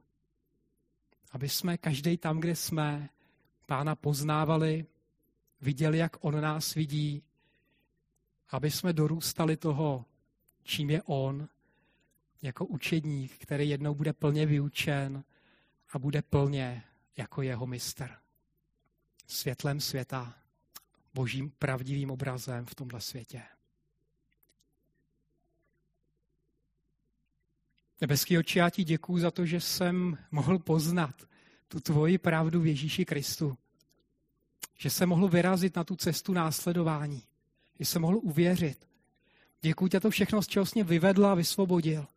Aby 1.32 1.50
jsme 1.50 1.78
každý 1.78 2.18
tam, 2.18 2.40
kde 2.40 2.56
jsme, 2.56 3.10
pána 3.66 3.96
poznávali, 3.96 4.86
viděli, 5.62 5.98
jak 5.98 6.26
on 6.26 6.42
nás 6.42 6.74
vidí, 6.74 7.24
aby 8.50 8.72
jsme 8.72 8.94
dorůstali 8.94 9.58
toho, 9.58 10.06
čím 10.64 10.90
je 10.90 11.02
on, 11.04 11.50
jako 12.42 12.66
učedník, 12.66 13.38
který 13.38 13.70
jednou 13.70 13.96
bude 13.96 14.14
plně 14.14 14.46
vyučen 14.46 15.24
a 15.92 16.00
bude 16.00 16.22
plně 16.22 16.84
jako 17.18 17.42
jeho 17.42 17.68
mistr. 17.68 18.10
Světlem 19.28 19.80
světa, 19.80 20.36
božím 21.14 21.50
pravdivým 21.50 22.12
obrazem 22.12 22.66
v 22.66 22.76
tomhle 22.76 23.02
světě. 23.02 23.44
Nebeský 28.02 28.38
oči, 28.38 28.60
já 28.60 28.70
ti 28.70 28.84
děkuju 28.84 29.20
za 29.20 29.32
to, 29.32 29.46
že 29.46 29.62
jsem 29.62 30.18
mohl 30.32 30.60
poznat 30.60 31.28
tu 31.68 31.80
tvoji 31.80 32.18
pravdu 32.18 32.62
v 32.62 32.66
Ježíši 32.68 33.06
Kristu. 33.06 33.58
Že 34.82 34.90
jsem 34.90 35.10
mohl 35.10 35.28
vyrazit 35.28 35.76
na 35.76 35.84
tu 35.84 35.96
cestu 35.96 36.34
následování. 36.34 37.24
Že 37.80 37.86
jsem 37.86 38.02
mohl 38.02 38.20
uvěřit. 38.24 38.88
Děkuji 39.62 39.88
ti 39.88 40.00
to 40.00 40.10
všechno, 40.10 40.42
z 40.42 40.48
čeho 40.48 40.66
jsi 40.66 40.72
mě 40.76 40.84
vyvedl 40.84 41.26
a 41.26 41.36
vysvobodil. 41.36 42.08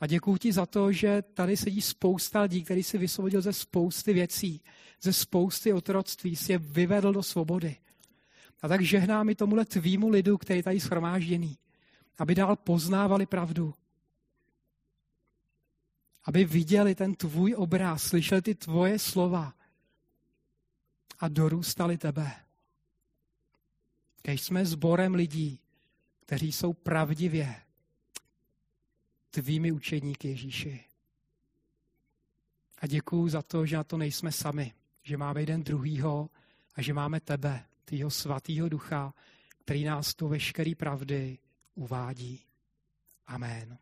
A 0.00 0.06
děkuji 0.06 0.36
ti 0.36 0.52
za 0.52 0.66
to, 0.66 0.92
že 0.92 1.22
tady 1.22 1.56
sedí 1.56 1.82
spousta 1.82 2.40
lidí, 2.40 2.64
který 2.64 2.82
si 2.82 2.98
vysvobodil 2.98 3.40
ze 3.40 3.52
spousty 3.52 4.12
věcí, 4.12 4.60
ze 5.02 5.12
spousty 5.12 5.72
otroctví, 5.72 6.36
si 6.36 6.52
je 6.52 6.58
vyvedl 6.58 7.12
do 7.12 7.22
svobody. 7.22 7.76
A 8.62 8.68
tak 8.68 8.82
žehnám 8.82 9.28
i 9.28 9.34
tomuhle 9.34 9.64
tvýmu 9.64 10.08
lidu, 10.08 10.38
který 10.38 10.62
tady 10.62 10.80
schromážděný, 10.80 11.58
aby 12.18 12.34
dál 12.34 12.56
poznávali 12.56 13.26
pravdu, 13.26 13.74
aby 16.24 16.44
viděli 16.44 16.94
ten 16.94 17.14
tvůj 17.14 17.54
obraz, 17.56 18.02
slyšeli 18.02 18.42
ty 18.42 18.54
tvoje 18.54 18.98
slova 18.98 19.54
a 21.22 21.28
dorůstali 21.28 21.98
tebe. 21.98 22.32
Kež 24.22 24.42
jsme 24.42 24.66
sborem 24.66 25.14
lidí, 25.14 25.60
kteří 26.20 26.52
jsou 26.52 26.72
pravdivě 26.72 27.56
tvými 29.30 29.72
učedníky 29.72 30.28
Ježíši. 30.28 30.84
A 32.78 32.86
děkuju 32.86 33.28
za 33.28 33.42
to, 33.42 33.66
že 33.66 33.76
na 33.76 33.84
to 33.84 33.96
nejsme 33.96 34.32
sami, 34.32 34.74
že 35.02 35.16
máme 35.16 35.42
jeden 35.42 35.62
druhýho 35.62 36.30
a 36.74 36.82
že 36.82 36.94
máme 36.94 37.20
tebe, 37.20 37.64
tvýho 37.84 38.10
svatýho 38.10 38.68
ducha, 38.68 39.14
který 39.58 39.84
nás 39.84 40.14
tu 40.14 40.28
veškerý 40.28 40.74
pravdy 40.74 41.38
uvádí. 41.74 42.40
Amen. 43.26 43.78